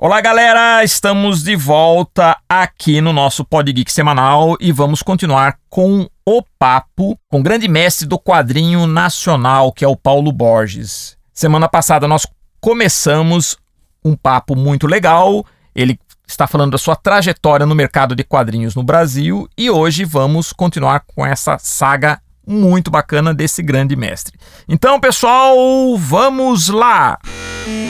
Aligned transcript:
Olá, 0.00 0.20
galera! 0.20 0.84
Estamos 0.84 1.42
de 1.42 1.56
volta 1.56 2.38
aqui 2.48 3.00
no 3.00 3.12
nosso 3.12 3.44
Podgeek 3.44 3.90
semanal 3.90 4.56
e 4.60 4.70
vamos 4.70 5.02
continuar 5.02 5.58
com 5.68 6.08
o 6.24 6.40
papo 6.56 7.18
com 7.28 7.40
o 7.40 7.42
grande 7.42 7.66
mestre 7.66 8.06
do 8.06 8.16
quadrinho 8.16 8.86
nacional, 8.86 9.72
que 9.72 9.84
é 9.84 9.88
o 9.88 9.96
Paulo 9.96 10.30
Borges. 10.30 11.16
Semana 11.34 11.68
passada 11.68 12.06
nós 12.06 12.28
começamos 12.60 13.56
um 14.04 14.14
papo 14.14 14.54
muito 14.54 14.86
legal. 14.86 15.44
Ele 15.74 15.98
está 16.28 16.46
falando 16.46 16.70
da 16.70 16.78
sua 16.78 16.94
trajetória 16.94 17.66
no 17.66 17.74
mercado 17.74 18.14
de 18.14 18.22
quadrinhos 18.22 18.76
no 18.76 18.84
Brasil 18.84 19.48
e 19.58 19.68
hoje 19.68 20.04
vamos 20.04 20.52
continuar 20.52 21.02
com 21.08 21.26
essa 21.26 21.58
saga 21.58 22.20
muito 22.46 22.88
bacana 22.88 23.34
desse 23.34 23.64
grande 23.64 23.96
mestre. 23.96 24.38
Então, 24.68 25.00
pessoal, 25.00 25.56
vamos 25.98 26.68
lá! 26.68 27.18
Música 27.66 27.87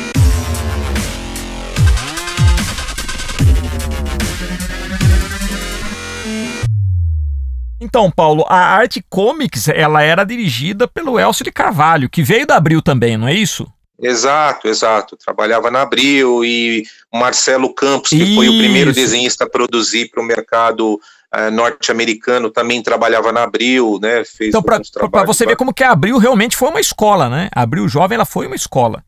Então, 7.81 8.11
Paulo, 8.11 8.45
a 8.49 8.57
Arte 8.57 9.05
Comics, 9.09 9.69
ela 9.69 10.03
era 10.03 10.25
dirigida 10.25 10.89
pelo 10.89 11.19
Elcio 11.19 11.45
de 11.45 11.53
Carvalho, 11.53 12.11
que 12.11 12.23
veio 12.23 12.47
da 12.47 12.57
Abril 12.57 12.83
também, 12.83 13.17
não 13.17 13.29
é 13.29 13.35
isso? 13.35 13.67
Exato, 14.01 14.69
exato. 14.69 15.17
Trabalhava 15.17 15.71
na 15.71 15.83
Abril 15.83 16.45
e 16.45 16.85
o 17.13 17.19
Marcelo 17.19 17.73
Campos, 17.75 18.11
que 18.11 18.17
isso. 18.17 18.35
foi 18.35 18.49
o 18.49 18.59
primeiro 18.59 18.93
desenhista 18.93 19.45
a 19.45 19.51
produzir 19.51 20.09
para 20.11 20.23
o 20.23 20.27
mercado 20.27 21.01
uh, 21.35 21.51
norte-americano, 21.51 22.51
também 22.51 22.83
trabalhava 22.83 23.33
na 23.33 23.43
Abril, 23.43 23.99
né? 24.01 24.25
Fez 24.25 24.55
então, 24.55 24.63
para 24.63 25.25
você 25.25 25.45
ver 25.45 25.57
como 25.57 25.75
que 25.75 25.83
a 25.83 25.91
Abril 25.91 26.19
realmente 26.19 26.57
foi 26.57 26.69
uma 26.69 26.81
escola, 26.81 27.29
né? 27.29 27.49
A 27.53 27.63
Abril 27.63 27.89
Jovem, 27.89 28.15
ela 28.15 28.25
foi 28.25 28.47
uma 28.47 28.57
escola. 28.57 29.05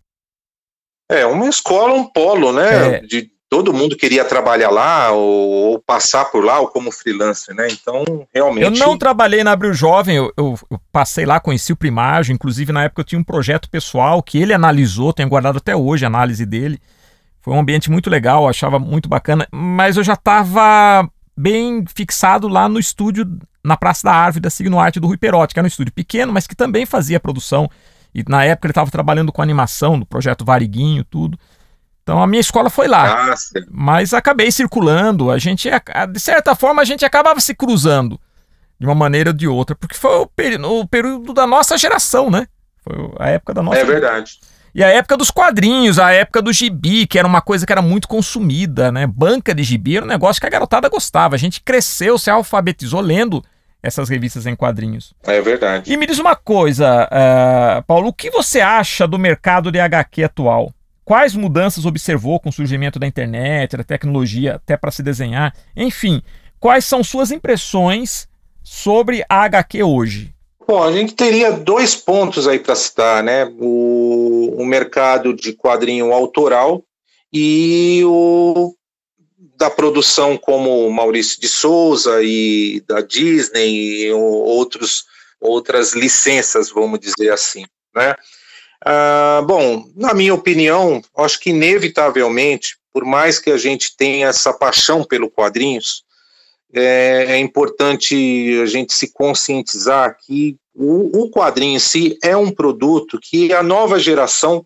É, 1.08 1.24
uma 1.26 1.48
escola, 1.48 1.94
um 1.94 2.04
polo, 2.04 2.52
né? 2.52 2.96
É. 2.96 3.00
De, 3.00 3.30
todo 3.50 3.74
mundo 3.74 3.96
queria 3.96 4.24
trabalhar 4.24 4.70
lá 4.70 5.10
ou, 5.10 5.50
ou, 5.50 5.78
passar 5.80 6.26
por 6.26 6.44
lá 6.44 6.60
ou 6.60 6.68
como 6.68 6.92
freelancer, 6.92 7.52
né? 7.52 7.66
Então, 7.68 8.04
realmente. 8.32 8.80
Eu 8.80 8.86
não 8.86 8.96
trabalhei 8.96 9.42
na 9.42 9.50
Abril 9.50 9.74
Jovem, 9.74 10.16
eu, 10.16 10.32
eu, 10.36 10.56
eu, 10.70 10.80
passei 10.92 11.26
lá, 11.26 11.40
conheci 11.40 11.72
o 11.72 11.76
Primágio, 11.76 12.32
inclusive 12.32 12.72
na 12.72 12.84
época 12.84 13.00
eu 13.00 13.04
tinha 13.04 13.18
um 13.18 13.24
projeto 13.24 13.68
pessoal 13.68 14.22
que 14.22 14.38
ele 14.38 14.54
analisou, 14.54 15.12
tenho 15.12 15.28
guardado 15.28 15.58
até 15.58 15.74
hoje 15.74 16.04
a 16.04 16.08
análise 16.08 16.46
dele. 16.46 16.80
Foi 17.42 17.52
um 17.52 17.58
ambiente 17.58 17.90
muito 17.90 18.08
legal, 18.08 18.48
achava 18.48 18.78
muito 18.78 19.08
bacana, 19.08 19.48
mas 19.50 19.96
eu 19.96 20.04
já 20.04 20.12
estava 20.12 21.10
bem 21.36 21.84
fixado 21.92 22.46
lá 22.46 22.68
no 22.68 22.78
estúdio 22.78 23.26
na 23.64 23.76
Praça 23.76 24.04
da 24.04 24.14
Árvore 24.14 24.42
da 24.42 24.50
Signo 24.50 24.78
Arte 24.78 25.00
do 25.00 25.08
Rui 25.08 25.16
Perotti, 25.16 25.54
que 25.54 25.58
era 25.58 25.66
um 25.66 25.68
estúdio 25.68 25.92
pequeno, 25.92 26.32
mas 26.32 26.46
que 26.46 26.54
também 26.54 26.86
fazia 26.86 27.18
produção. 27.18 27.68
E 28.14 28.22
na 28.28 28.44
época 28.44 28.66
ele 28.66 28.72
estava 28.72 28.90
trabalhando 28.90 29.32
com 29.32 29.42
animação, 29.42 29.96
no 29.96 30.06
projeto 30.06 30.44
Variguinho, 30.44 31.02
tudo. 31.02 31.36
Então 32.10 32.20
a 32.20 32.26
minha 32.26 32.40
escola 32.40 32.68
foi 32.68 32.88
lá. 32.88 33.30
Ah, 33.30 33.34
mas 33.70 34.12
acabei 34.12 34.50
circulando, 34.50 35.30
a 35.30 35.38
gente, 35.38 35.70
de 36.10 36.18
certa 36.18 36.56
forma, 36.56 36.82
a 36.82 36.84
gente 36.84 37.04
acabava 37.04 37.38
se 37.38 37.54
cruzando 37.54 38.20
de 38.80 38.84
uma 38.84 38.96
maneira 38.96 39.30
ou 39.30 39.36
de 39.36 39.46
outra, 39.46 39.76
porque 39.76 39.94
foi 39.94 40.10
o, 40.18 40.80
o 40.80 40.88
período 40.88 41.32
da 41.32 41.46
nossa 41.46 41.78
geração, 41.78 42.28
né? 42.28 42.48
Foi 42.82 42.96
a 43.16 43.28
época 43.28 43.54
da 43.54 43.62
nossa. 43.62 43.78
É 43.78 43.84
verdade. 43.84 44.40
E 44.74 44.82
a 44.82 44.88
época 44.88 45.16
dos 45.16 45.30
quadrinhos, 45.30 46.00
a 46.00 46.10
época 46.10 46.42
do 46.42 46.52
gibi, 46.52 47.06
que 47.06 47.16
era 47.16 47.28
uma 47.28 47.40
coisa 47.40 47.64
que 47.64 47.70
era 47.70 47.82
muito 47.82 48.08
consumida, 48.08 48.90
né? 48.90 49.06
Banca 49.06 49.54
de 49.54 49.62
gibi 49.62 49.98
era 49.98 50.04
um 50.04 50.08
negócio 50.08 50.40
que 50.40 50.46
a 50.48 50.50
garotada 50.50 50.88
gostava. 50.88 51.36
A 51.36 51.38
gente 51.38 51.60
cresceu, 51.60 52.18
se 52.18 52.28
alfabetizou 52.28 53.00
lendo 53.00 53.40
essas 53.80 54.08
revistas 54.08 54.46
em 54.46 54.56
quadrinhos. 54.56 55.14
É 55.22 55.40
verdade. 55.40 55.92
E 55.92 55.96
me 55.96 56.06
diz 56.06 56.18
uma 56.18 56.34
coisa, 56.34 57.04
uh, 57.04 57.82
Paulo, 57.84 58.08
o 58.08 58.12
que 58.12 58.32
você 58.32 58.60
acha 58.60 59.06
do 59.06 59.16
mercado 59.16 59.70
de 59.70 59.78
HQ 59.78 60.24
atual? 60.24 60.74
Quais 61.04 61.34
mudanças 61.34 61.86
observou 61.86 62.38
com 62.38 62.48
o 62.50 62.52
surgimento 62.52 62.98
da 62.98 63.06
internet, 63.06 63.76
da 63.76 63.84
tecnologia, 63.84 64.56
até 64.56 64.76
para 64.76 64.90
se 64.90 65.02
desenhar? 65.02 65.54
Enfim, 65.76 66.22
quais 66.58 66.84
são 66.84 67.02
suas 67.02 67.30
impressões 67.30 68.28
sobre 68.62 69.24
a 69.28 69.42
HQ 69.42 69.82
hoje? 69.82 70.34
Bom, 70.66 70.82
a 70.82 70.92
gente 70.92 71.14
teria 71.14 71.50
dois 71.50 71.96
pontos 71.96 72.46
aí 72.46 72.60
para 72.60 72.76
citar, 72.76 73.24
né? 73.24 73.44
O, 73.58 74.54
o 74.56 74.64
mercado 74.64 75.34
de 75.34 75.52
quadrinho 75.52 76.12
autoral 76.12 76.84
e 77.32 78.02
o 78.04 78.72
da 79.56 79.68
produção 79.68 80.38
como 80.38 80.88
Maurício 80.90 81.38
de 81.40 81.48
Souza 81.48 82.22
e 82.22 82.82
da 82.86 83.02
Disney 83.02 84.04
e 84.04 84.12
outros, 84.12 85.04
outras 85.38 85.92
licenças, 85.92 86.70
vamos 86.70 86.98
dizer 86.98 87.30
assim, 87.30 87.64
né? 87.94 88.14
Ah, 88.84 89.42
bom, 89.46 89.84
na 89.94 90.14
minha 90.14 90.34
opinião, 90.34 91.02
acho 91.16 91.38
que 91.40 91.50
inevitavelmente, 91.50 92.78
por 92.92 93.04
mais 93.04 93.38
que 93.38 93.50
a 93.50 93.58
gente 93.58 93.96
tenha 93.96 94.28
essa 94.28 94.52
paixão 94.52 95.04
pelo 95.04 95.30
quadrinhos, 95.30 96.02
é, 96.72 97.26
é 97.28 97.38
importante 97.38 98.14
a 98.62 98.66
gente 98.66 98.92
se 98.92 99.12
conscientizar 99.12 100.16
que 100.24 100.56
o, 100.74 101.24
o, 101.24 101.30
quadrinho 101.30 101.76
em 101.76 101.80
si 101.80 102.16
é 102.22 102.36
um 102.36 102.50
produto 102.50 103.18
que 103.20 103.52
a 103.52 103.62
nova 103.62 103.98
geração, 103.98 104.64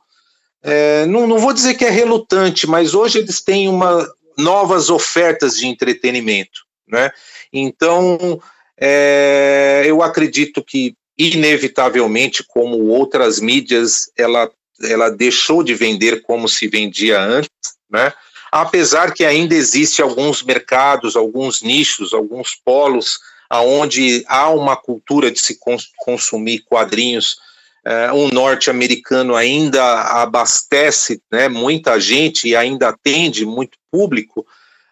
é, 0.63 1.07
não, 1.07 1.27
não 1.27 1.39
vou 1.39 1.53
dizer 1.53 1.75
que 1.75 1.85
é 1.85 1.91
relutante, 1.91 2.67
mas 2.67 2.95
hoje 2.95 3.19
eles 3.19 3.43
têm 3.43 3.69
uma, 3.69 4.07
novas 4.39 4.91
ofertas 4.91 5.57
de 5.57 5.67
entretenimento, 5.67 6.61
né? 6.87 7.11
Então, 7.53 8.41
é, 8.79 9.83
eu 9.87 10.03
acredito 10.03 10.63
que 10.63 10.95
inevitavelmente, 11.19 12.45
como 12.45 12.87
outras 12.87 13.41
mídias, 13.41 14.11
ela, 14.17 14.51
ela 14.83 15.11
deixou 15.11 15.63
de 15.63 15.75
vender 15.75 16.23
como 16.23 16.49
se 16.49 16.67
vendia 16.67 17.21
antes, 17.21 17.51
né? 17.91 18.13
apesar 18.51 19.13
que 19.13 19.25
ainda 19.25 19.55
existe 19.55 20.01
alguns 20.01 20.43
mercados, 20.43 21.17
alguns 21.17 21.61
nichos, 21.63 22.15
alguns 22.15 22.55
polos 22.55 23.19
aonde 23.51 24.25
há 24.27 24.49
uma 24.49 24.77
cultura 24.77 25.31
de 25.31 25.41
se 25.41 25.59
consumir 26.05 26.65
quadrinhos, 26.65 27.37
é, 27.85 28.13
um 28.13 28.29
norte-americano 28.29 29.35
ainda 29.35 29.83
abastece 30.23 31.21
né, 31.31 31.49
muita 31.49 32.01
gente 32.01 32.49
e 32.49 32.57
ainda 32.57 32.89
atende 32.89 33.45
muito 33.45 33.77
público, 33.91 34.47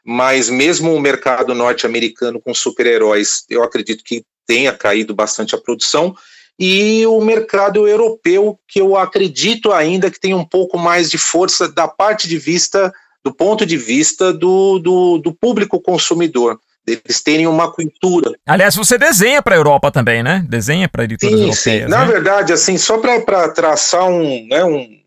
mas 0.05 0.51
mesmo 0.51 0.95
o 0.95 1.01
mercado 1.01 1.55
norte-americano 1.55 2.41
com 2.41 2.53
super-heróis, 2.53 3.45
eu 3.49 3.63
acredito 3.63 4.05
que 4.05 4.25
tenha 4.47 4.73
caído 4.73 5.15
bastante 5.15 5.55
a 5.55 5.59
produção, 5.59 6.15
e 6.59 7.07
o 7.07 7.21
mercado 7.21 7.89
europeu, 7.89 8.59
que 8.69 8.81
eu 8.81 8.97
acredito 8.97 9.73
ainda 9.73 10.11
que 10.11 10.21
tem 10.21 10.35
um 10.35 10.45
pouco 10.45 10.79
mais 10.79 11.11
de 11.11 11.19
força 11.19 11.69
da 11.69 11.89
parte 11.89 12.29
de 12.29 12.39
vista, 12.39 12.93
do 13.25 13.33
ponto 13.33 13.65
de 13.65 13.77
vista 13.77 14.33
do, 14.33 14.79
do, 14.79 15.19
do 15.19 15.33
público 15.33 15.81
consumidor 15.81 16.59
eles 16.87 17.23
terem 17.23 17.47
uma 17.47 17.71
cultura. 17.71 18.33
Aliás, 18.47 18.75
você 18.75 18.99
desenha 18.99 19.41
para 19.41 19.55
a 19.55 19.59
Europa 19.59 19.91
também, 19.91 20.23
né? 20.23 20.45
Desenha 20.49 20.89
para 20.89 21.05
editoras 21.05 21.37
sim, 21.37 21.43
europeias. 21.43 21.85
Sim. 21.85 21.89
Na 21.89 22.05
né? 22.05 22.13
verdade, 22.13 22.53
assim, 22.53 22.77
só 22.77 22.99
para 22.99 23.49
traçar 23.51 24.09
um, 24.09 24.47
né, 24.49 24.65
um, 24.65 25.01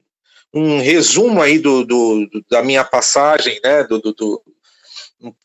um 0.53 0.79
resumo 0.79 1.41
aí 1.41 1.59
do, 1.59 1.83
do, 1.83 2.27
do, 2.27 2.45
da 2.49 2.63
minha 2.63 2.83
passagem, 2.83 3.59
né, 3.63 3.83
do, 3.83 3.99
do, 3.99 4.41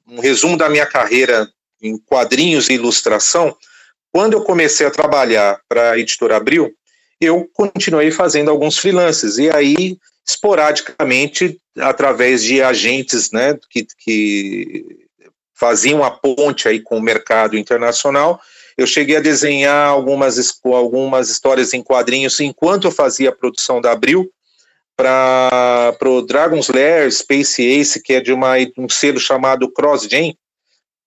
um 0.07 0.21
resumo 0.21 0.57
da 0.57 0.69
minha 0.69 0.87
carreira 0.87 1.49
em 1.83 1.99
quadrinhos 1.99 2.69
e 2.69 2.75
ilustração, 2.75 3.57
quando 4.13 4.35
eu 4.35 4.43
comecei 4.43 4.87
a 4.87 4.91
trabalhar 4.91 5.61
para 5.69 5.93
a 5.93 5.99
editora 5.99 6.37
Abril, 6.37 6.73
eu 7.21 7.49
continuei 7.53 8.11
fazendo 8.11 8.51
alguns 8.51 8.79
freelances, 8.79 9.39
e 9.39 9.51
aí, 9.51 9.99
esporadicamente, 10.27 11.59
através 11.79 12.43
de 12.43 12.63
agentes 12.63 13.31
né, 13.31 13.59
que, 13.69 13.87
que 13.99 15.07
faziam 15.55 16.03
a 16.03 16.11
ponte 16.11 16.67
aí 16.67 16.81
com 16.81 16.97
o 16.97 17.03
mercado 17.03 17.59
internacional, 17.59 18.41
eu 18.77 18.87
cheguei 18.87 19.17
a 19.17 19.21
desenhar 19.21 19.89
algumas, 19.89 20.59
algumas 20.65 21.29
histórias 21.29 21.75
em 21.75 21.83
quadrinhos 21.83 22.41
enquanto 22.41 22.87
eu 22.87 22.91
fazia 22.91 23.29
a 23.29 23.37
produção 23.37 23.81
da 23.81 23.93
Abril, 23.93 24.31
para 24.97 25.97
o 26.03 26.23
Dragon's 26.23 26.69
Lair 26.69 27.11
Space 27.11 27.63
Ace, 27.63 28.03
que 28.03 28.15
é 28.15 28.21
de 28.21 28.33
uma, 28.33 28.55
um 28.77 28.89
selo 28.89 29.19
chamado 29.19 29.71
CrossGen, 29.71 30.37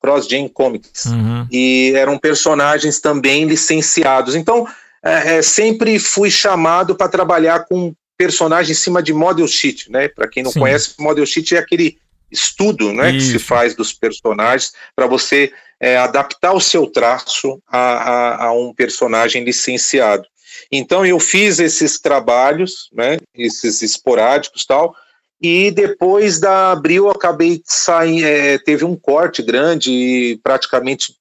Cross 0.04 0.28
Gen 0.28 0.50
Comics. 0.50 1.06
Uhum. 1.06 1.48
E 1.50 1.94
eram 1.96 2.20
personagens 2.20 3.00
também 3.00 3.46
licenciados. 3.46 4.36
Então, 4.36 4.68
é, 5.02 5.38
é 5.38 5.42
sempre 5.42 5.98
fui 5.98 6.30
chamado 6.30 6.94
para 6.94 7.08
trabalhar 7.08 7.66
com 7.66 7.96
personagens 8.18 8.78
em 8.78 8.82
cima 8.82 9.02
de 9.02 9.14
model 9.14 9.48
sheet, 9.48 9.90
né? 9.90 10.10
Para 10.10 10.28
quem 10.28 10.44
não 10.44 10.52
Sim. 10.52 10.60
conhece, 10.60 10.96
model 11.00 11.26
sheet 11.26 11.56
é 11.56 11.60
aquele 11.60 11.98
estudo, 12.30 12.92
né, 12.92 13.12
que 13.12 13.22
se 13.22 13.38
faz 13.38 13.76
dos 13.76 13.94
personagens 13.94 14.74
para 14.96 15.06
você 15.06 15.54
é, 15.80 15.98
adaptar 15.98 16.54
o 16.54 16.60
seu 16.60 16.88
traço 16.88 17.62
a, 17.68 17.78
a, 17.78 18.46
a, 18.46 18.54
um 18.54 18.74
personagem 18.74 19.44
licenciado. 19.44 20.26
Então 20.72 21.06
eu 21.06 21.20
fiz 21.20 21.60
esses 21.60 22.00
trabalhos, 22.00 22.90
né, 22.92 23.18
esses 23.36 23.84
esporádicos 23.84 24.66
tal, 24.66 24.96
e 25.44 25.70
depois 25.72 26.40
da 26.40 26.72
Abril, 26.72 27.10
acabei 27.10 27.62
saindo, 27.66 28.26
é, 28.26 28.58
teve 28.58 28.86
um 28.86 28.96
corte 28.96 29.44
grande 29.44 29.92
e 29.92 30.40
praticamente 30.42 31.18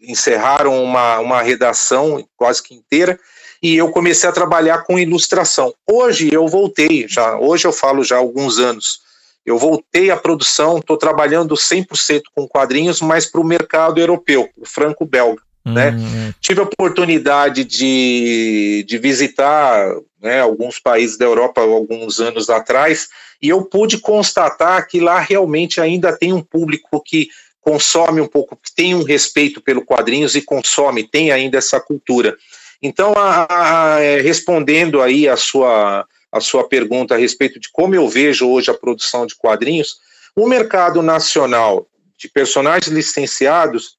encerraram 0.00 0.82
uma, 0.82 1.18
uma 1.18 1.42
redação 1.42 2.26
quase 2.38 2.62
que 2.62 2.74
inteira 2.74 3.20
e 3.62 3.76
eu 3.76 3.90
comecei 3.90 4.30
a 4.30 4.32
trabalhar 4.32 4.84
com 4.84 4.98
ilustração. 4.98 5.74
Hoje 5.86 6.32
eu 6.32 6.48
voltei, 6.48 7.06
já 7.06 7.38
hoje 7.38 7.66
eu 7.66 7.72
falo 7.72 8.02
já 8.02 8.16
há 8.16 8.18
alguns 8.18 8.58
anos 8.58 9.00
Eu 9.44 9.58
voltei 9.58 10.10
à 10.10 10.16
produção, 10.16 10.78
estou 10.78 10.96
trabalhando 10.96 11.54
100% 11.54 12.22
com 12.34 12.48
quadrinhos, 12.48 13.02
mas 13.02 13.26
para 13.26 13.40
o 13.42 13.44
mercado 13.44 14.00
europeu, 14.00 14.48
o 14.56 14.64
franco-belga. 14.64 15.42
Né? 15.64 15.90
Uhum. 15.90 16.32
Tive 16.40 16.60
a 16.60 16.64
oportunidade 16.64 17.64
de, 17.64 18.84
de 18.88 18.98
visitar 18.98 19.94
né, 20.22 20.40
alguns 20.40 20.78
países 20.78 21.18
da 21.18 21.26
Europa 21.26 21.60
alguns 21.60 22.20
anos 22.20 22.48
atrás 22.48 23.08
e 23.40 23.48
eu 23.48 23.64
pude 23.64 23.98
constatar 23.98 24.86
que 24.88 25.00
lá 25.00 25.20
realmente 25.20 25.80
ainda 25.80 26.16
tem 26.16 26.32
um 26.32 26.42
público 26.42 27.02
que 27.02 27.28
consome 27.60 28.20
um 28.20 28.28
pouco, 28.28 28.56
que 28.56 28.72
tem 28.74 28.94
um 28.94 29.02
respeito 29.02 29.60
pelo 29.60 29.84
quadrinhos 29.84 30.36
e 30.36 30.42
consome, 30.42 31.08
tem 31.08 31.32
ainda 31.32 31.58
essa 31.58 31.80
cultura. 31.80 32.36
Então, 32.80 33.12
a, 33.16 33.94
a, 33.96 34.00
é, 34.00 34.20
respondendo 34.20 35.02
aí 35.02 35.28
a 35.28 35.36
sua, 35.36 36.06
a 36.30 36.40
sua 36.40 36.68
pergunta 36.68 37.14
a 37.14 37.18
respeito 37.18 37.58
de 37.58 37.68
como 37.72 37.94
eu 37.94 38.08
vejo 38.08 38.48
hoje 38.48 38.70
a 38.70 38.74
produção 38.74 39.26
de 39.26 39.34
quadrinhos, 39.34 39.96
o 40.36 40.46
mercado 40.46 41.02
nacional 41.02 41.88
de 42.16 42.28
personagens 42.28 42.94
licenciados, 42.94 43.96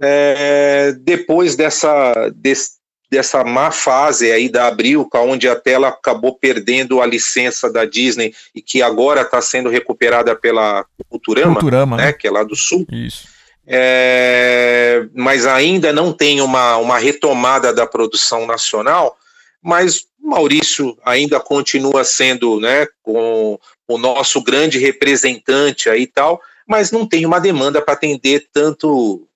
é, 0.00 0.92
depois 0.98 1.54
dessa, 1.54 2.32
desse, 2.34 2.78
dessa 3.10 3.44
má 3.44 3.70
fase 3.70 4.32
aí 4.32 4.48
da 4.48 4.66
Abril, 4.66 5.08
onde 5.14 5.48
a 5.48 5.54
tela 5.54 5.88
acabou 5.88 6.34
perdendo 6.36 7.00
a 7.00 7.06
licença 7.06 7.70
da 7.70 7.84
Disney 7.84 8.34
e 8.54 8.60
que 8.60 8.82
agora 8.82 9.22
está 9.22 9.40
sendo 9.40 9.68
recuperada 9.68 10.34
pela 10.34 10.84
Culturama, 11.08 11.54
Culturama 11.54 11.96
né, 11.96 12.06
né, 12.06 12.12
que 12.12 12.26
é 12.26 12.30
lá 12.30 12.42
do 12.42 12.56
Sul. 12.56 12.86
Isso. 12.90 13.28
É, 13.66 15.06
mas 15.14 15.46
ainda 15.46 15.92
não 15.92 16.12
tem 16.12 16.40
uma, 16.40 16.76
uma 16.76 16.98
retomada 16.98 17.72
da 17.72 17.86
produção 17.86 18.46
nacional, 18.46 19.16
mas 19.62 20.06
Maurício 20.20 20.96
ainda 21.04 21.40
continua 21.40 22.04
sendo 22.04 22.60
né, 22.60 22.86
com 23.02 23.58
o 23.88 23.98
nosso 23.98 24.42
grande 24.42 24.78
representante 24.78 25.88
aí 25.88 26.02
e 26.02 26.06
tal, 26.06 26.40
mas 26.66 26.90
não 26.90 27.06
tem 27.06 27.24
uma 27.24 27.38
demanda 27.38 27.80
para 27.80 27.94
atender 27.94 28.48
tanto 28.52 29.26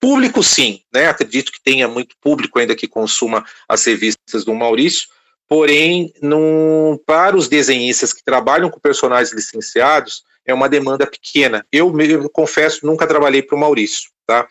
Público, 0.00 0.42
sim, 0.42 0.80
né? 0.92 1.08
Acredito 1.08 1.52
que 1.52 1.62
tenha 1.62 1.86
muito 1.86 2.16
público 2.20 2.58
ainda 2.58 2.74
que 2.74 2.88
consuma 2.88 3.44
as 3.68 3.84
revistas 3.84 4.44
do 4.44 4.54
Maurício, 4.54 5.08
porém, 5.48 6.12
não, 6.22 7.00
para 7.06 7.36
os 7.36 7.48
desenhistas 7.48 8.12
que 8.12 8.24
trabalham 8.24 8.70
com 8.70 8.80
personagens 8.80 9.32
licenciados, 9.32 10.24
é 10.44 10.54
uma 10.54 10.68
demanda 10.68 11.06
pequena. 11.06 11.66
Eu, 11.70 11.94
eu 12.00 12.30
confesso, 12.30 12.86
nunca 12.86 13.06
trabalhei 13.06 13.42
para 13.42 13.56
o 13.56 13.60
Maurício, 13.60 14.10
tá? 14.26 14.48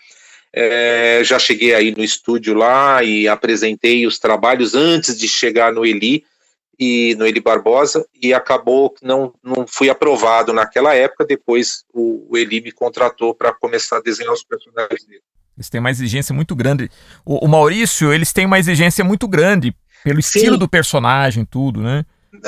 É, 0.54 1.22
já 1.24 1.38
cheguei 1.38 1.74
aí 1.74 1.92
no 1.92 2.04
estúdio 2.04 2.54
lá 2.54 3.04
e 3.04 3.28
apresentei 3.28 4.08
os 4.08 4.18
trabalhos 4.18 4.74
antes 4.74 5.18
de 5.18 5.28
chegar 5.28 5.74
no 5.74 5.86
Eli, 5.86 6.24
e 6.80 7.16
no 7.16 7.26
Eli 7.26 7.40
Barbosa 7.40 8.06
e 8.22 8.34
acabou 8.34 8.90
que 8.90 9.06
não, 9.06 9.34
não 9.44 9.66
fui 9.68 9.90
aprovado 9.90 10.54
naquela 10.54 10.94
época. 10.94 11.26
Depois 11.26 11.84
o, 11.94 12.28
o 12.30 12.38
Eli 12.38 12.62
me 12.62 12.72
contratou 12.72 13.34
para 13.34 13.54
começar 13.54 13.98
a 13.98 14.02
desenhar 14.02 14.34
os 14.34 14.44
personagens 14.44 15.06
dele. 15.06 15.22
Eles 15.58 15.70
têm 15.70 15.80
uma 15.80 15.92
exigência 15.92 16.34
muito 16.34 16.56
grande. 16.56 16.90
O, 17.26 17.46
o 17.46 17.48
Maurício, 17.48 18.14
eles 18.14 18.34
têm 18.34 18.46
uma 18.46 18.60
exigência 18.60 19.04
muito 19.04 19.28
grande 19.28 19.74
pelo 20.04 20.20
estilo 20.20 20.54
Sim. 20.54 20.60
do 20.60 20.68
personagem, 20.68 21.46
tudo, 21.46 21.82
né? 21.82 22.06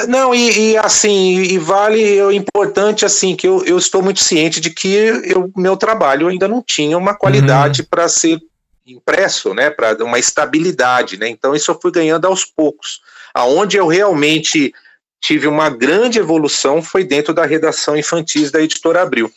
Não, 0.08 0.36
e, 0.36 0.72
e, 0.74 0.78
assim, 0.78 1.42
e 1.42 1.58
vale 1.58 2.22
o 2.22 2.32
importante 2.32 3.06
assim 3.06 3.36
que 3.36 3.48
eu, 3.48 3.64
eu 3.66 3.78
estou 3.78 4.02
muito 4.02 4.20
ciente 4.20 4.60
de 4.60 4.70
que 4.70 5.12
o 5.36 5.60
meu 5.60 5.78
trabalho 5.78 6.28
ainda 6.28 6.48
não 6.48 6.62
tinha 6.62 6.98
uma 6.98 7.16
qualidade 7.16 7.82
uhum. 7.82 7.88
para 7.90 8.08
ser 8.10 8.40
impresso, 8.86 9.54
né, 9.54 9.70
para 9.70 10.02
uma 10.04 10.18
estabilidade, 10.18 11.18
né? 11.18 11.28
Então 11.30 11.54
isso 11.54 11.72
eu 11.72 11.80
fui 11.82 11.92
ganhando 11.92 12.26
aos 12.26 12.46
poucos. 12.46 13.02
Aonde 13.38 13.78
eu 13.78 13.86
realmente 13.86 14.74
tive 15.22 15.46
uma 15.46 15.70
grande 15.70 16.18
evolução 16.18 16.82
foi 16.82 17.04
dentro 17.04 17.36
da 17.36 17.46
redação 17.46 17.96
infantis 17.96 18.50
da 18.50 18.60
Editora 18.60 19.04
Abril. 19.04 19.32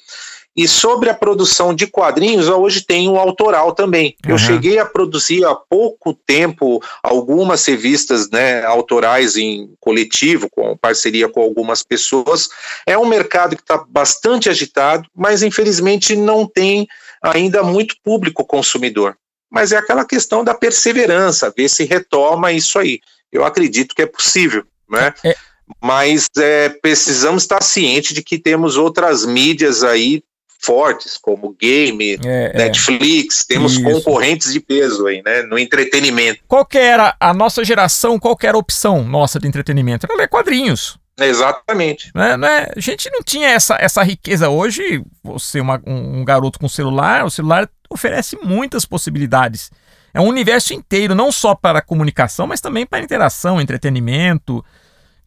E 0.57 0.67
sobre 0.67 1.11
a 1.11 1.15
produção 1.15 1.75
de 1.75 1.87
quadrinhos, 1.87 2.49
hoje 2.49 2.81
tem 2.81 3.11
um 3.11 3.19
autoral 3.19 3.75
também. 3.75 4.17
Uhum. 4.25 4.33
Eu 4.33 4.39
cheguei 4.39 4.79
a 4.79 4.87
produzir 4.87 5.45
há 5.45 5.55
pouco 5.55 6.15
tempo 6.15 6.83
algumas 7.03 7.65
revistas 7.67 8.31
né, 8.31 8.65
autorais 8.65 9.37
em 9.37 9.71
coletivo, 9.79 10.49
com 10.51 10.75
parceria 10.79 11.29
com 11.29 11.43
algumas 11.43 11.83
pessoas. 11.83 12.49
É 12.87 12.97
um 12.97 13.07
mercado 13.07 13.55
que 13.55 13.63
está 13.63 13.85
bastante 13.87 14.49
agitado, 14.49 15.07
mas 15.15 15.43
infelizmente 15.43 16.17
não 16.17 16.47
tem 16.47 16.89
ainda 17.23 17.63
muito 17.63 17.97
público 18.03 18.47
consumidor. 18.47 19.15
Mas 19.53 19.73
é 19.73 19.77
aquela 19.77 20.07
questão 20.07 20.43
da 20.43 20.55
perseverança, 20.55 21.53
ver 21.55 21.69
se 21.69 21.85
retoma 21.85 22.51
isso 22.51 22.79
aí 22.79 22.99
eu 23.33 23.45
acredito 23.45 23.95
que 23.95 24.03
é 24.03 24.07
possível, 24.07 24.65
né? 24.89 25.15
É. 25.25 25.35
Mas 25.81 26.29
é, 26.37 26.69
precisamos 26.69 27.45
estar 27.45 27.63
cientes 27.63 28.13
de 28.13 28.23
que 28.23 28.39
temos 28.39 28.77
outras 28.77 29.25
mídias 29.25 29.85
aí 29.85 30.23
fortes, 30.61 31.17
como 31.17 31.57
game, 31.59 32.19
é, 32.25 32.53
é. 32.55 32.59
Netflix, 32.59 33.41
é. 33.41 33.55
temos 33.55 33.73
Isso. 33.73 33.83
concorrentes 33.83 34.53
de 34.53 34.61
peso 34.61 35.07
aí, 35.07 35.23
né, 35.25 35.43
no 35.43 35.59
entretenimento. 35.59 36.41
Qual 36.47 36.67
que 36.67 36.77
era 36.77 37.17
a 37.19 37.33
nossa 37.33 37.65
geração, 37.65 38.19
qual 38.19 38.37
que 38.37 38.47
era 38.47 38.57
a 38.57 38.61
opção 38.61 39.03
nossa 39.03 39.41
de 39.41 39.49
entretenimento? 39.49 40.07
Era 40.07 40.19
ler 40.19 40.29
quadrinhos. 40.29 40.99
Exatamente. 41.19 42.11
Né, 42.15 42.37
né? 42.37 42.67
A 42.77 42.81
gente 42.81 43.11
não 43.11 43.23
tinha 43.23 43.49
essa, 43.49 43.77
essa 43.79 44.03
riqueza. 44.03 44.49
Hoje, 44.49 45.03
você, 45.23 45.61
uma, 45.61 45.81
um, 45.87 46.21
um 46.21 46.25
garoto 46.25 46.59
com 46.59 46.69
celular, 46.69 47.25
o 47.25 47.31
celular 47.31 47.69
oferece 47.91 48.39
muitas 48.43 48.85
possibilidades. 48.85 49.71
É 50.13 50.21
um 50.21 50.27
universo 50.27 50.75
inteiro, 50.75 51.15
não 51.15 51.31
só 51.31 51.55
para 51.55 51.81
comunicação, 51.81 52.47
mas 52.47 52.61
também 52.61 52.85
para 52.85 53.01
interação, 53.01 53.61
entretenimento. 53.61 54.65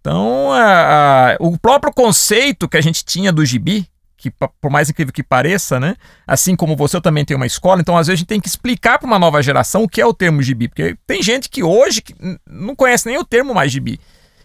Então, 0.01 0.51
a, 0.51 1.31
a, 1.31 1.37
o 1.39 1.57
próprio 1.57 1.93
conceito 1.93 2.67
que 2.67 2.75
a 2.75 2.81
gente 2.81 3.05
tinha 3.05 3.31
do 3.31 3.45
gibi, 3.45 3.87
que 4.17 4.29
por 4.29 4.69
mais 4.69 4.89
incrível 4.89 5.13
que 5.13 5.23
pareça, 5.23 5.79
né? 5.79 5.95
Assim 6.27 6.55
como 6.55 6.75
você, 6.75 6.97
eu 6.97 7.01
também 7.01 7.23
tenho 7.23 7.37
uma 7.37 7.45
escola, 7.45 7.81
então 7.81 7.97
às 7.97 8.07
vezes 8.07 8.17
a 8.17 8.19
gente 8.19 8.27
tem 8.27 8.39
que 8.39 8.47
explicar 8.47 8.97
para 8.99 9.07
uma 9.07 9.19
nova 9.19 9.41
geração 9.41 9.83
o 9.83 9.89
que 9.89 10.01
é 10.01 10.05
o 10.05 10.13
termo 10.13 10.41
gibi, 10.41 10.67
porque 10.67 10.97
tem 11.07 11.23
gente 11.23 11.49
que 11.49 11.63
hoje 11.63 12.01
não 12.47 12.75
conhece 12.75 13.05
nem 13.05 13.17
o 13.17 13.25
termo 13.25 13.53
mais 13.53 13.71
gibi, 13.71 13.99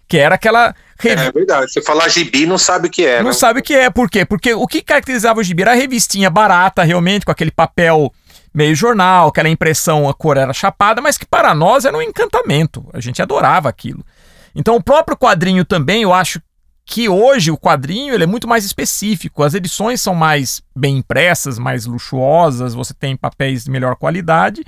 que 0.09 0.17
era 0.17 0.37
aquela 0.37 0.75
É 1.05 1.31
verdade, 1.33 1.73
você 1.73 1.83
falar 1.83 2.09
gibi 2.09 2.47
não 2.47 2.59
sabe 2.59 2.89
o 2.89 2.91
que 2.91 3.05
é. 3.05 3.19
Não 3.19 3.31
né? 3.31 3.33
sabe 3.33 3.61
o 3.61 3.63
que 3.63 3.75
é, 3.75 3.91
por 3.91 4.11
quê? 4.11 4.25
Porque 4.25 4.55
o 4.55 4.67
que 4.67 4.83
caracterizava 4.83 5.41
o 5.41 5.45
gibi 5.45 5.63
era 5.63 5.73
a 5.73 5.77
revistinha 5.77 6.31
barata, 6.31 6.83
realmente, 6.83 7.25
com 7.25 7.31
aquele 7.33 7.51
papel 7.51 8.13
meio 8.59 8.75
jornal, 8.75 9.29
aquela 9.29 9.49
impressão, 9.49 10.09
a 10.09 10.13
cor 10.13 10.37
era 10.37 10.53
chapada, 10.53 11.01
mas 11.01 11.17
que 11.17 11.25
para 11.25 11.55
nós 11.55 11.85
era 11.85 11.97
um 11.97 12.03
encantamento. 12.03 12.85
A 12.93 12.99
gente 12.99 13.23
adorava 13.23 13.69
aquilo. 13.69 14.05
Então 14.53 14.75
o 14.75 14.83
próprio 14.83 15.17
quadrinho 15.17 15.65
também, 15.65 16.03
eu 16.03 16.13
acho 16.13 16.43
que 16.85 17.09
hoje 17.09 17.53
o 17.53 17.57
quadrinho 17.57 18.13
ele 18.13 18.25
é 18.25 18.27
muito 18.27 18.49
mais 18.49 18.65
específico. 18.65 19.45
As 19.45 19.55
edições 19.55 20.03
são 20.03 20.13
mais 20.13 20.61
bem 20.75 20.97
impressas, 20.97 21.57
mais 21.57 21.87
luxuosas, 21.87 22.75
você 22.75 22.93
tem 22.93 23.17
papéis 23.17 23.63
de 23.63 23.71
melhor 23.71 23.95
qualidade. 23.95 24.65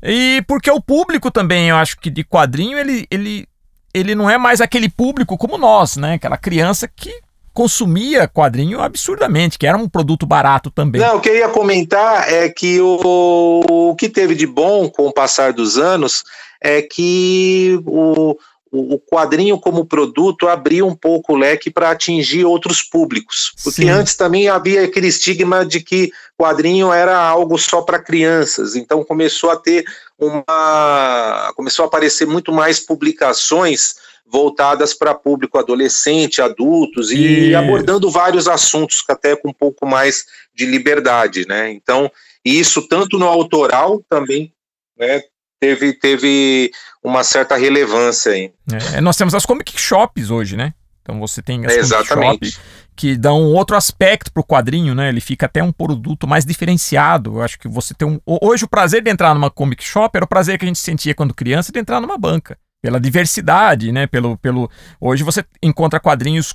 E 0.00 0.40
porque 0.46 0.70
o 0.70 0.80
público 0.80 1.28
também, 1.28 1.70
eu 1.70 1.76
acho 1.76 1.98
que 1.98 2.10
de 2.10 2.22
quadrinho, 2.22 2.78
ele, 2.78 3.04
ele, 3.10 3.48
ele 3.92 4.14
não 4.14 4.30
é 4.30 4.38
mais 4.38 4.60
aquele 4.60 4.88
público 4.88 5.36
como 5.36 5.58
nós, 5.58 5.96
né? 5.96 6.14
Aquela 6.14 6.36
criança 6.36 6.86
que 6.86 7.12
consumia 7.58 8.28
quadrinho 8.28 8.80
absurdamente, 8.80 9.58
que 9.58 9.66
era 9.66 9.76
um 9.76 9.88
produto 9.88 10.24
barato 10.24 10.70
também. 10.70 11.00
Não, 11.00 11.16
o 11.16 11.20
que 11.20 11.28
eu 11.28 11.34
ia 11.34 11.48
comentar 11.48 12.32
é 12.32 12.48
que 12.48 12.80
o, 12.80 13.64
o 13.68 13.96
que 13.96 14.08
teve 14.08 14.36
de 14.36 14.46
bom 14.46 14.88
com 14.88 15.08
o 15.08 15.12
passar 15.12 15.52
dos 15.52 15.76
anos 15.76 16.22
é 16.60 16.80
que 16.80 17.76
o, 17.84 18.38
o 18.70 19.00
quadrinho 19.00 19.58
como 19.58 19.84
produto 19.84 20.46
abriu 20.46 20.86
um 20.86 20.94
pouco 20.94 21.32
o 21.32 21.36
leque 21.36 21.68
para 21.68 21.90
atingir 21.90 22.44
outros 22.44 22.80
públicos. 22.80 23.52
Porque 23.64 23.82
Sim. 23.82 23.88
antes 23.88 24.14
também 24.14 24.46
havia 24.46 24.84
aquele 24.84 25.08
estigma 25.08 25.66
de 25.66 25.80
que 25.80 26.12
quadrinho 26.40 26.92
era 26.92 27.18
algo 27.18 27.58
só 27.58 27.82
para 27.82 27.98
crianças. 27.98 28.76
Então 28.76 29.02
começou 29.02 29.50
a 29.50 29.56
ter 29.56 29.84
uma. 30.16 31.52
começou 31.56 31.84
a 31.84 31.88
aparecer 31.88 32.24
muito 32.24 32.52
mais 32.52 32.78
publicações 32.78 33.96
voltadas 34.30 34.92
para 34.92 35.14
público 35.14 35.58
adolescente, 35.58 36.42
adultos 36.42 37.10
e 37.10 37.54
abordando 37.54 38.10
vários 38.10 38.46
assuntos 38.46 39.02
até 39.08 39.34
com 39.34 39.48
um 39.48 39.54
pouco 39.54 39.86
mais 39.86 40.26
de 40.54 40.66
liberdade, 40.66 41.46
né? 41.48 41.70
Então, 41.70 42.10
isso 42.44 42.86
tanto 42.86 43.18
no 43.18 43.26
autoral 43.26 44.02
também, 44.08 44.52
né, 44.98 45.22
teve, 45.58 45.92
teve 45.94 46.70
uma 47.02 47.24
certa 47.24 47.56
relevância 47.56 48.32
aí. 48.32 48.52
É, 48.94 49.00
nós 49.00 49.16
temos 49.16 49.34
as 49.34 49.46
comic 49.46 49.78
shops 49.80 50.30
hoje, 50.30 50.56
né? 50.56 50.74
Então 51.02 51.18
você 51.18 51.40
tem 51.40 51.64
as 51.64 51.90
é, 51.90 52.04
comic 52.04 52.50
shops 52.50 52.60
que 52.94 53.16
dão 53.16 53.40
um 53.40 53.54
outro 53.54 53.76
aspecto 53.76 54.30
para 54.30 54.40
o 54.40 54.44
quadrinho, 54.44 54.94
né? 54.94 55.08
Ele 55.08 55.20
fica 55.20 55.46
até 55.46 55.62
um 55.62 55.72
produto 55.72 56.26
mais 56.26 56.44
diferenciado. 56.44 57.36
Eu 57.36 57.42
acho 57.42 57.58
que 57.58 57.68
você 57.68 57.94
tem 57.94 58.06
um. 58.06 58.20
Hoje 58.26 58.64
o 58.64 58.68
prazer 58.68 59.02
de 59.02 59.10
entrar 59.10 59.32
numa 59.32 59.50
comic 59.50 59.82
shop 59.82 60.14
era 60.14 60.24
o 60.24 60.28
prazer 60.28 60.58
que 60.58 60.66
a 60.66 60.68
gente 60.68 60.80
sentia 60.80 61.14
quando 61.14 61.32
criança 61.32 61.72
de 61.72 61.78
entrar 61.78 62.00
numa 62.00 62.18
banca 62.18 62.58
pela 62.80 63.00
diversidade, 63.00 63.92
né? 63.92 64.06
Pelo, 64.06 64.36
pelo... 64.38 64.70
Hoje 65.00 65.22
você 65.22 65.44
encontra 65.62 66.00
quadrinhos 66.00 66.54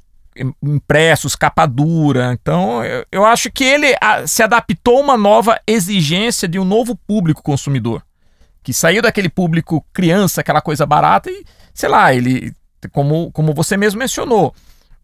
impressos, 0.64 1.36
capa 1.36 1.66
dura. 1.66 2.34
Então, 2.34 2.84
eu, 2.84 3.06
eu 3.12 3.26
acho 3.26 3.52
que 3.52 3.64
ele 3.64 3.96
a, 4.02 4.26
se 4.26 4.42
adaptou 4.42 4.98
a 4.98 5.02
uma 5.02 5.18
nova 5.18 5.60
exigência 5.68 6.48
de 6.48 6.58
um 6.58 6.66
novo 6.66 6.96
público 6.96 7.44
consumidor. 7.44 8.04
Que 8.64 8.74
saiu 8.74 9.02
daquele 9.02 9.30
público 9.30 9.86
criança, 9.92 10.42
aquela 10.42 10.62
coisa 10.62 10.86
barata, 10.86 11.30
e, 11.30 11.44
sei 11.74 11.90
lá, 11.90 12.14
ele, 12.14 12.54
como, 12.92 13.32
como 13.32 13.54
você 13.54 13.76
mesmo 13.76 14.00
mencionou, 14.00 14.56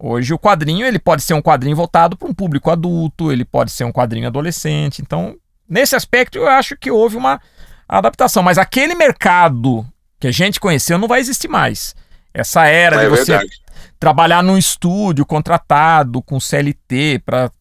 Hoje 0.01 0.33
o 0.33 0.39
quadrinho 0.39 0.85
ele 0.85 0.97
pode 0.97 1.21
ser 1.21 1.33
um 1.33 1.41
quadrinho 1.41 1.75
voltado 1.75 2.15
para 2.15 2.29
um 2.29 2.33
público 2.33 2.71
adulto, 2.71 3.33
ele 3.33 3.43
pode 3.43 3.69
ser 3.69 3.83
um 3.83 3.91
quadrinho 3.91 4.27
adolescente. 4.27 5.01
Então, 5.01 5.35
nesse 5.67 5.93
aspecto, 5.93 6.37
eu 6.37 6.47
acho 6.47 6.77
que 6.77 6.89
houve 6.89 7.17
uma 7.17 7.41
adaptação. 7.85 8.41
Mas 8.41 8.57
aquele 8.57 8.95
mercado 8.95 9.85
que 10.19 10.27
a 10.27 10.31
gente 10.31 10.59
conheceu 10.59 10.97
não 10.97 11.07
vai 11.07 11.19
existir 11.19 11.47
mais. 11.47 11.95
Essa 12.33 12.65
era 12.65 12.97
é 12.97 12.99
de 13.03 13.09
você 13.09 13.31
verdade. 13.31 13.61
trabalhar 13.99 14.43
num 14.43 14.57
estúdio 14.57 15.25
contratado 15.25 16.21
com 16.21 16.39
CLT 16.39 17.21
para 17.25 17.51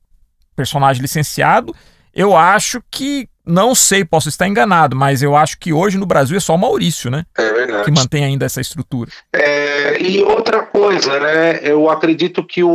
personagem 0.56 1.00
licenciado, 1.00 1.74
eu 2.12 2.36
acho 2.36 2.82
que 2.90 3.28
não 3.46 3.74
sei, 3.74 4.04
posso 4.04 4.28
estar 4.28 4.46
enganado, 4.46 4.94
mas 4.94 5.22
eu 5.22 5.34
acho 5.34 5.58
que 5.58 5.72
hoje 5.72 5.96
no 5.96 6.04
Brasil 6.04 6.36
é 6.36 6.40
só 6.40 6.54
o 6.54 6.58
Maurício, 6.58 7.10
né? 7.10 7.24
É 7.36 7.50
verdade. 7.50 7.84
Que 7.84 7.90
mantém 7.90 8.24
ainda 8.24 8.44
essa 8.44 8.60
estrutura. 8.60 9.10
É, 9.32 10.02
e 10.02 10.22
outra 10.22 10.66
coisa, 10.66 11.18
né? 11.18 11.60
Eu 11.62 11.88
acredito 11.88 12.44
que 12.44 12.62
o, 12.62 12.68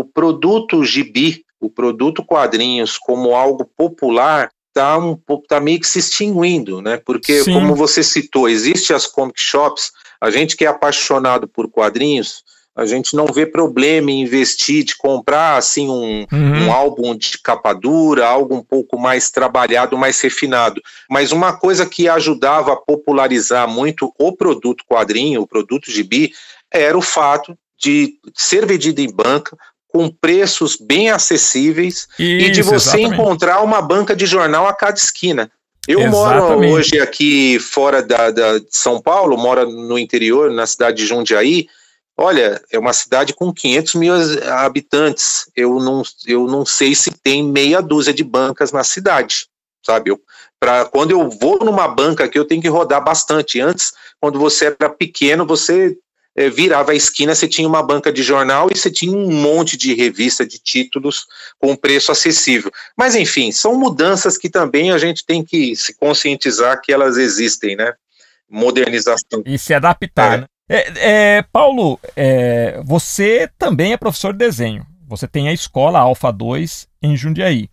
o 0.00 0.04
produto 0.14 0.84
gibi, 0.84 1.44
o 1.60 1.68
produto 1.68 2.24
quadrinhos, 2.24 2.96
como 2.96 3.34
algo 3.34 3.68
popular, 3.76 4.50
está 4.74 4.98
um, 4.98 5.16
tá 5.48 5.60
meio 5.60 5.78
que 5.78 5.86
se 5.86 6.00
extinguindo, 6.00 6.82
né? 6.82 6.96
Porque, 6.96 7.44
Sim. 7.44 7.54
como 7.54 7.76
você 7.76 8.02
citou, 8.02 8.48
existe 8.48 8.92
as 8.92 9.06
comic 9.06 9.40
shops, 9.40 9.92
a 10.20 10.30
gente 10.30 10.56
que 10.56 10.64
é 10.64 10.68
apaixonado 10.68 11.46
por 11.46 11.70
quadrinhos, 11.70 12.42
a 12.76 12.84
gente 12.84 13.14
não 13.14 13.26
vê 13.26 13.46
problema 13.46 14.10
em 14.10 14.22
investir, 14.22 14.82
de 14.82 14.96
comprar 14.96 15.56
assim 15.56 15.88
um, 15.88 16.26
uhum. 16.32 16.66
um, 16.66 16.72
álbum 16.72 17.16
de 17.16 17.38
capa 17.38 17.72
dura, 17.72 18.26
algo 18.26 18.56
um 18.56 18.64
pouco 18.64 18.98
mais 18.98 19.30
trabalhado, 19.30 19.96
mais 19.96 20.20
refinado. 20.20 20.82
Mas 21.08 21.30
uma 21.30 21.52
coisa 21.52 21.86
que 21.86 22.08
ajudava 22.08 22.72
a 22.72 22.76
popularizar 22.76 23.68
muito 23.68 24.12
o 24.18 24.32
produto 24.32 24.84
quadrinho, 24.90 25.42
o 25.42 25.46
produto 25.46 25.88
gibi, 25.88 26.32
era 26.68 26.98
o 26.98 27.02
fato 27.02 27.56
de 27.78 28.14
ser 28.34 28.66
vendido 28.66 29.00
em 29.00 29.12
banca 29.12 29.56
com 29.94 30.10
preços 30.10 30.76
bem 30.76 31.08
acessíveis 31.08 32.08
Isso, 32.18 32.46
e 32.46 32.50
de 32.50 32.62
você 32.62 32.96
exatamente. 32.96 33.14
encontrar 33.14 33.62
uma 33.62 33.80
banca 33.80 34.16
de 34.16 34.26
jornal 34.26 34.66
a 34.66 34.74
cada 34.74 34.98
esquina. 34.98 35.48
Eu 35.86 36.00
exatamente. 36.00 36.42
moro 36.58 36.68
hoje 36.72 36.98
aqui 36.98 37.60
fora 37.60 38.02
da, 38.02 38.32
da, 38.32 38.58
de 38.58 38.76
São 38.76 39.00
Paulo, 39.00 39.38
moro 39.38 39.70
no 39.70 39.96
interior, 39.96 40.50
na 40.50 40.66
cidade 40.66 40.96
de 40.96 41.06
Jundiaí, 41.06 41.68
Olha, 42.16 42.62
é 42.70 42.78
uma 42.78 42.92
cidade 42.92 43.34
com 43.34 43.52
500 43.52 43.94
mil 43.96 44.14
habitantes. 44.52 45.50
Eu 45.54 45.80
não, 45.80 46.02
eu 46.26 46.46
não 46.46 46.64
sei 46.64 46.94
se 46.94 47.10
tem 47.10 47.42
meia 47.42 47.82
dúzia 47.82 48.14
de 48.14 48.22
bancas 48.22 48.70
na 48.70 48.84
cidade, 48.84 49.48
sabe? 49.84 50.12
Eu, 50.12 50.20
pra, 50.60 50.84
quando 50.84 51.10
eu 51.10 51.28
vou 51.28 51.58
numa 51.58 51.88
banca 51.88 52.22
aqui, 52.22 52.38
eu 52.38 52.44
tenho 52.44 52.62
que 52.62 52.68
rodar 52.68 53.02
bastante. 53.02 53.60
Antes, 53.60 53.92
quando 54.20 54.38
você 54.38 54.66
era 54.66 54.88
pequeno, 54.88 55.44
você 55.44 55.98
é, 56.36 56.50
virava 56.50 56.92
a 56.92 56.94
esquina, 56.94 57.34
você 57.34 57.46
tinha 57.46 57.68
uma 57.68 57.82
banca 57.82 58.12
de 58.12 58.22
jornal 58.22 58.68
e 58.70 58.76
você 58.76 58.90
tinha 58.90 59.16
um 59.16 59.30
monte 59.30 59.76
de 59.76 59.94
revista 59.94 60.46
de 60.46 60.58
títulos 60.58 61.26
com 61.58 61.76
preço 61.76 62.10
acessível. 62.10 62.70
Mas, 62.96 63.14
enfim, 63.14 63.52
são 63.52 63.78
mudanças 63.78 64.36
que 64.36 64.50
também 64.50 64.90
a 64.90 64.98
gente 64.98 65.24
tem 65.24 65.44
que 65.44 65.76
se 65.76 65.94
conscientizar 65.94 66.80
que 66.82 66.92
elas 66.92 67.16
existem, 67.16 67.76
né? 67.76 67.92
Modernização. 68.50 69.42
E 69.46 69.58
se 69.58 69.72
adaptar, 69.72 70.34
é. 70.34 70.36
né? 70.38 70.46
É, 70.68 71.36
é, 71.36 71.42
Paulo, 71.52 72.00
é, 72.16 72.80
você 72.84 73.48
também 73.58 73.92
é 73.92 73.96
professor 73.96 74.32
de 74.32 74.38
desenho. 74.38 74.86
Você 75.06 75.28
tem 75.28 75.48
a 75.48 75.52
escola 75.52 75.98
Alfa 75.98 76.32
2 76.32 76.88
em 77.02 77.16
Jundiaí. 77.16 77.68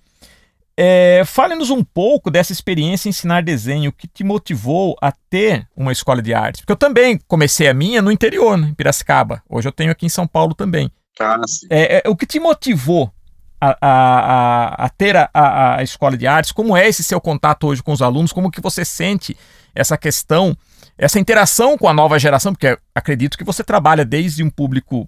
É, 0.83 1.23
Fale-nos 1.25 1.69
um 1.69 1.83
pouco 1.83 2.31
dessa 2.31 2.51
experiência 2.51 3.07
em 3.07 3.11
ensinar 3.11 3.43
desenho, 3.43 3.91
que 3.91 4.07
te 4.07 4.23
motivou 4.23 4.97
a 4.99 5.11
ter 5.11 5.67
uma 5.77 5.91
escola 5.91 6.23
de 6.23 6.33
artes. 6.33 6.61
Porque 6.61 6.71
eu 6.71 6.75
também 6.75 7.19
comecei 7.27 7.67
a 7.67 7.73
minha 7.73 8.01
no 8.01 8.11
interior, 8.11 8.57
né, 8.57 8.69
em 8.69 8.73
Piracicaba. 8.73 9.43
Hoje 9.47 9.67
eu 9.67 9.71
tenho 9.71 9.91
aqui 9.91 10.07
em 10.07 10.09
São 10.09 10.25
Paulo 10.25 10.55
também. 10.55 10.91
Ah, 11.19 11.39
é, 11.69 12.01
é, 12.03 12.09
o 12.09 12.15
que 12.15 12.25
te 12.25 12.39
motivou 12.39 13.13
a, 13.59 13.77
a, 13.79 14.85
a, 14.85 14.89
ter 14.89 15.15
a, 15.15 15.29
a, 15.77 15.83
escola 15.83 16.17
de 16.17 16.25
artes? 16.25 16.51
Como 16.51 16.75
é 16.75 16.87
esse 16.87 17.03
seu 17.03 17.21
contato 17.21 17.67
hoje 17.67 17.83
com 17.83 17.91
os 17.91 18.01
alunos? 18.01 18.33
Como 18.33 18.49
que 18.49 18.59
você 18.59 18.83
sente 18.83 19.37
essa 19.75 19.95
questão 19.95 20.57
essa 20.97 21.19
interação 21.19 21.77
com 21.77 21.87
a 21.87 21.93
nova 21.93 22.17
geração, 22.17 22.53
porque 22.53 22.77
acredito 22.93 23.37
que 23.37 23.43
você 23.43 23.63
trabalha 23.63 24.03
desde 24.03 24.43
um 24.43 24.49
público, 24.49 25.07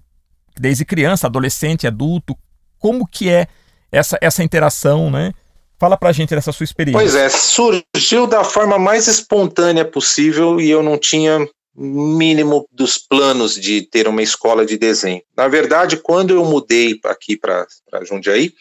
desde 0.56 0.84
criança, 0.84 1.26
adolescente, 1.26 1.86
adulto, 1.86 2.36
como 2.78 3.06
que 3.06 3.28
é 3.28 3.48
essa, 3.92 4.16
essa 4.20 4.42
interação, 4.42 5.10
né? 5.10 5.32
Fala 5.78 5.96
pra 5.96 6.12
gente 6.12 6.34
dessa 6.34 6.52
sua 6.52 6.64
experiência. 6.64 7.00
Pois 7.00 7.14
é, 7.14 7.28
surgiu 7.28 8.26
da 8.26 8.44
forma 8.44 8.78
mais 8.78 9.06
espontânea 9.06 9.84
possível 9.84 10.60
e 10.60 10.70
eu 10.70 10.82
não 10.82 10.96
tinha 10.96 11.46
mínimo 11.76 12.68
dos 12.70 12.98
planos 12.98 13.54
de 13.54 13.82
ter 13.82 14.06
uma 14.06 14.22
escola 14.22 14.64
de 14.64 14.78
desenho. 14.78 15.22
Na 15.36 15.48
verdade, 15.48 15.96
quando 15.96 16.30
eu 16.30 16.44
mudei 16.44 16.98
aqui 17.04 17.36
para 17.36 17.66
Jundiaí, 18.04 18.52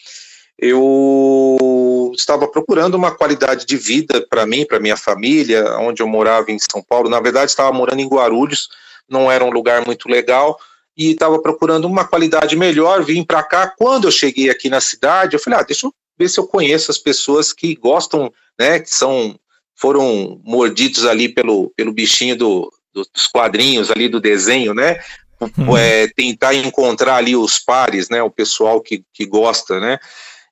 eu 0.57 2.11
estava 2.15 2.47
procurando 2.47 2.95
uma 2.95 3.11
qualidade 3.11 3.65
de 3.65 3.77
vida 3.77 4.25
para 4.27 4.45
mim, 4.45 4.65
para 4.65 4.79
minha 4.79 4.97
família, 4.97 5.77
onde 5.79 6.01
eu 6.01 6.07
morava 6.07 6.51
em 6.51 6.57
São 6.59 6.81
Paulo. 6.81 7.09
Na 7.09 7.19
verdade, 7.19 7.51
estava 7.51 7.71
morando 7.71 7.99
em 7.99 8.07
Guarulhos, 8.07 8.69
não 9.07 9.31
era 9.31 9.43
um 9.43 9.51
lugar 9.51 9.85
muito 9.85 10.09
legal 10.09 10.57
e 10.97 11.11
estava 11.11 11.39
procurando 11.39 11.85
uma 11.85 12.05
qualidade 12.05 12.55
melhor. 12.55 13.03
Vim 13.03 13.23
para 13.23 13.43
cá. 13.43 13.73
Quando 13.77 14.07
eu 14.07 14.11
cheguei 14.11 14.49
aqui 14.49 14.69
na 14.69 14.81
cidade, 14.81 15.35
eu 15.35 15.39
falei: 15.39 15.59
ah, 15.59 15.63
deixa 15.63 15.87
eu 15.87 15.93
ver 16.23 16.29
se 16.29 16.39
eu 16.39 16.47
conheço 16.47 16.89
as 16.89 16.97
pessoas 16.97 17.53
que 17.53 17.75
gostam, 17.75 18.31
né, 18.59 18.79
que 18.79 18.89
são 18.89 19.37
foram 19.75 20.39
mordidos 20.43 21.05
ali 21.05 21.27
pelo, 21.27 21.71
pelo 21.75 21.91
bichinho 21.91 22.37
do, 22.37 22.71
dos 22.93 23.27
quadrinhos 23.27 23.91
ali 23.91 24.07
do 24.07 24.21
desenho, 24.21 24.73
né? 24.73 24.99
Uhum. 25.41 25.75
É, 25.75 26.07
tentar 26.07 26.53
encontrar 26.53 27.15
ali 27.15 27.35
os 27.35 27.59
pares, 27.59 28.07
né? 28.07 28.21
O 28.23 28.29
pessoal 28.29 28.79
que, 28.79 29.03
que 29.11 29.25
gosta, 29.25 29.79
né? 29.79 29.99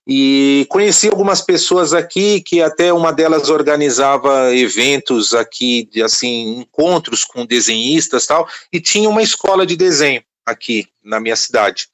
E 0.05 0.65
conheci 0.67 1.07
algumas 1.07 1.41
pessoas 1.41 1.93
aqui 1.93 2.41
que 2.41 2.61
até 2.61 2.91
uma 2.91 3.13
delas 3.13 3.49
organizava 3.49 4.53
eventos 4.53 5.33
aqui, 5.33 5.87
de, 5.89 6.01
assim, 6.01 6.59
encontros 6.59 7.23
com 7.23 7.45
desenhistas 7.45 8.25
tal, 8.25 8.47
e 8.73 8.81
tinha 8.81 9.07
uma 9.07 9.21
escola 9.21 9.65
de 9.65 9.77
desenho 9.77 10.23
aqui 10.45 10.87
na 11.03 11.19
minha 11.19 11.35
cidade. 11.35 11.87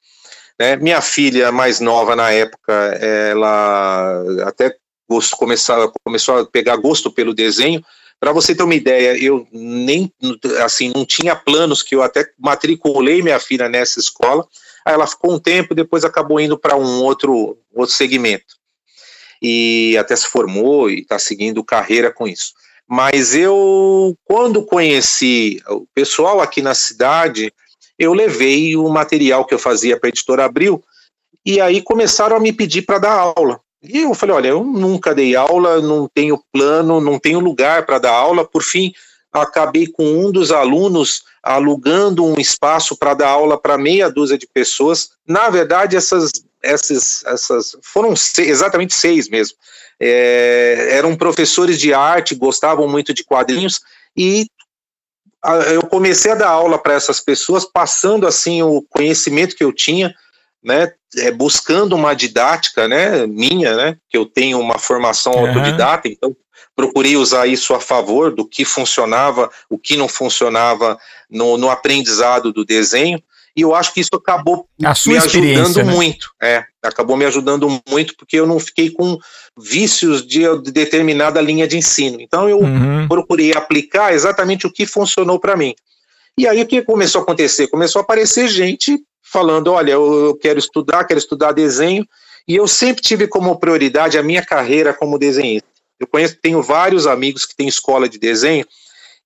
Né? 0.58 0.76
Minha 0.76 1.00
filha 1.00 1.52
mais 1.52 1.80
nova 1.80 2.16
na 2.16 2.30
época, 2.30 2.72
ela 2.72 4.24
até 4.44 4.74
começou, 5.36 5.92
começou 6.04 6.38
a 6.38 6.46
pegar 6.46 6.76
gosto 6.76 7.10
pelo 7.10 7.34
desenho. 7.34 7.82
Para 8.20 8.32
você 8.32 8.54
ter 8.54 8.64
uma 8.64 8.74
ideia, 8.74 9.16
eu 9.16 9.46
nem 9.52 10.12
assim 10.64 10.92
não 10.94 11.04
tinha 11.04 11.36
planos 11.36 11.82
que 11.82 11.94
eu 11.94 12.02
até 12.02 12.28
matriculei 12.38 13.22
minha 13.22 13.38
filha 13.38 13.68
nessa 13.68 14.00
escola 14.00 14.46
Aí 14.88 14.94
ela 14.94 15.06
ficou 15.06 15.34
um 15.34 15.38
tempo, 15.38 15.74
depois 15.74 16.02
acabou 16.02 16.40
indo 16.40 16.58
para 16.58 16.74
um 16.74 17.02
outro, 17.02 17.58
outro 17.74 17.94
segmento. 17.94 18.56
E 19.42 19.94
até 19.98 20.16
se 20.16 20.26
formou 20.26 20.88
e 20.88 21.00
está 21.00 21.18
seguindo 21.18 21.62
carreira 21.62 22.10
com 22.10 22.26
isso. 22.26 22.54
Mas 22.88 23.34
eu, 23.34 24.16
quando 24.24 24.64
conheci 24.64 25.60
o 25.68 25.86
pessoal 25.94 26.40
aqui 26.40 26.62
na 26.62 26.74
cidade, 26.74 27.52
eu 27.98 28.14
levei 28.14 28.76
o 28.76 28.88
material 28.88 29.44
que 29.44 29.54
eu 29.54 29.58
fazia 29.58 29.98
para 29.98 30.08
a 30.08 30.10
editora 30.10 30.44
Abril, 30.44 30.82
e 31.44 31.60
aí 31.60 31.82
começaram 31.82 32.36
a 32.36 32.40
me 32.40 32.52
pedir 32.52 32.82
para 32.82 32.98
dar 32.98 33.32
aula. 33.36 33.60
E 33.82 34.02
eu 34.02 34.14
falei: 34.14 34.34
olha, 34.36 34.48
eu 34.48 34.64
nunca 34.64 35.14
dei 35.14 35.34
aula, 35.34 35.80
não 35.80 36.08
tenho 36.08 36.42
plano, 36.52 37.00
não 37.00 37.18
tenho 37.18 37.40
lugar 37.40 37.86
para 37.86 37.98
dar 37.98 38.12
aula. 38.12 38.44
Por 38.44 38.62
fim, 38.62 38.92
acabei 39.32 39.86
com 39.86 40.04
um 40.04 40.30
dos 40.30 40.50
alunos 40.50 41.22
alugando 41.42 42.24
um 42.24 42.38
espaço 42.38 42.96
para 42.96 43.14
dar 43.14 43.28
aula 43.28 43.58
para 43.58 43.78
meia 43.78 44.10
dúzia 44.10 44.36
de 44.36 44.46
pessoas. 44.46 45.10
Na 45.26 45.48
verdade, 45.48 45.96
essas, 45.96 46.32
essas, 46.62 47.24
essas 47.24 47.76
foram 47.82 48.14
seis, 48.16 48.48
exatamente 48.48 48.94
seis 48.94 49.28
mesmo. 49.28 49.56
É, 50.00 50.88
eram 50.92 51.16
professores 51.16 51.80
de 51.80 51.92
arte, 51.92 52.34
gostavam 52.34 52.86
muito 52.88 53.12
de 53.12 53.24
quadrinhos 53.24 53.80
e 54.16 54.46
eu 55.72 55.82
comecei 55.82 56.32
a 56.32 56.34
dar 56.34 56.48
aula 56.48 56.78
para 56.78 56.94
essas 56.94 57.20
pessoas, 57.20 57.64
passando 57.64 58.26
assim 58.26 58.62
o 58.62 58.82
conhecimento 58.82 59.56
que 59.56 59.64
eu 59.64 59.72
tinha, 59.72 60.14
né, 60.62 60.92
é, 61.16 61.30
buscando 61.30 61.94
uma 61.94 62.14
didática, 62.14 62.86
né, 62.88 63.26
minha, 63.26 63.74
né, 63.76 63.96
que 64.08 64.16
eu 64.16 64.26
tenho 64.26 64.60
uma 64.60 64.78
formação 64.78 65.32
uhum. 65.32 65.46
autodidata, 65.46 66.08
então 66.08 66.36
procurei 66.76 67.16
usar 67.16 67.46
isso 67.46 67.74
a 67.74 67.80
favor 67.80 68.32
do 68.32 68.46
que 68.46 68.64
funcionava, 68.64 69.50
o 69.68 69.78
que 69.78 69.96
não 69.96 70.08
funcionava 70.08 70.98
no, 71.28 71.56
no 71.56 71.70
aprendizado 71.70 72.52
do 72.52 72.64
desenho, 72.64 73.22
e 73.58 73.62
eu 73.62 73.74
acho 73.74 73.92
que 73.92 73.98
isso 73.98 74.14
acabou 74.14 74.68
me 74.78 74.86
ajudando 74.86 75.76
né? 75.78 75.82
muito. 75.82 76.30
É, 76.40 76.64
acabou 76.80 77.16
me 77.16 77.24
ajudando 77.24 77.68
muito 77.90 78.16
porque 78.16 78.38
eu 78.38 78.46
não 78.46 78.60
fiquei 78.60 78.88
com 78.88 79.18
vícios 79.58 80.24
de, 80.24 80.42
de 80.62 80.70
determinada 80.70 81.40
linha 81.40 81.66
de 81.66 81.76
ensino. 81.76 82.20
Então 82.20 82.48
eu 82.48 82.60
uhum. 82.60 83.08
procurei 83.08 83.52
aplicar 83.52 84.14
exatamente 84.14 84.64
o 84.64 84.72
que 84.72 84.86
funcionou 84.86 85.40
para 85.40 85.56
mim. 85.56 85.74
E 86.38 86.46
aí 86.46 86.62
o 86.62 86.66
que 86.68 86.82
começou 86.82 87.18
a 87.18 87.22
acontecer? 87.24 87.66
Começou 87.66 87.98
a 87.98 88.04
aparecer 88.04 88.46
gente 88.46 88.96
falando: 89.20 89.72
olha, 89.72 89.90
eu 89.90 90.38
quero 90.40 90.60
estudar, 90.60 91.02
quero 91.02 91.18
estudar 91.18 91.50
desenho, 91.50 92.06
e 92.46 92.54
eu 92.54 92.68
sempre 92.68 93.02
tive 93.02 93.26
como 93.26 93.58
prioridade 93.58 94.16
a 94.16 94.22
minha 94.22 94.44
carreira 94.46 94.94
como 94.94 95.18
desenhista. 95.18 95.66
Eu 95.98 96.06
conheço, 96.06 96.36
tenho 96.40 96.62
vários 96.62 97.08
amigos 97.08 97.44
que 97.44 97.56
têm 97.56 97.66
escola 97.66 98.08
de 98.08 98.20
desenho 98.20 98.64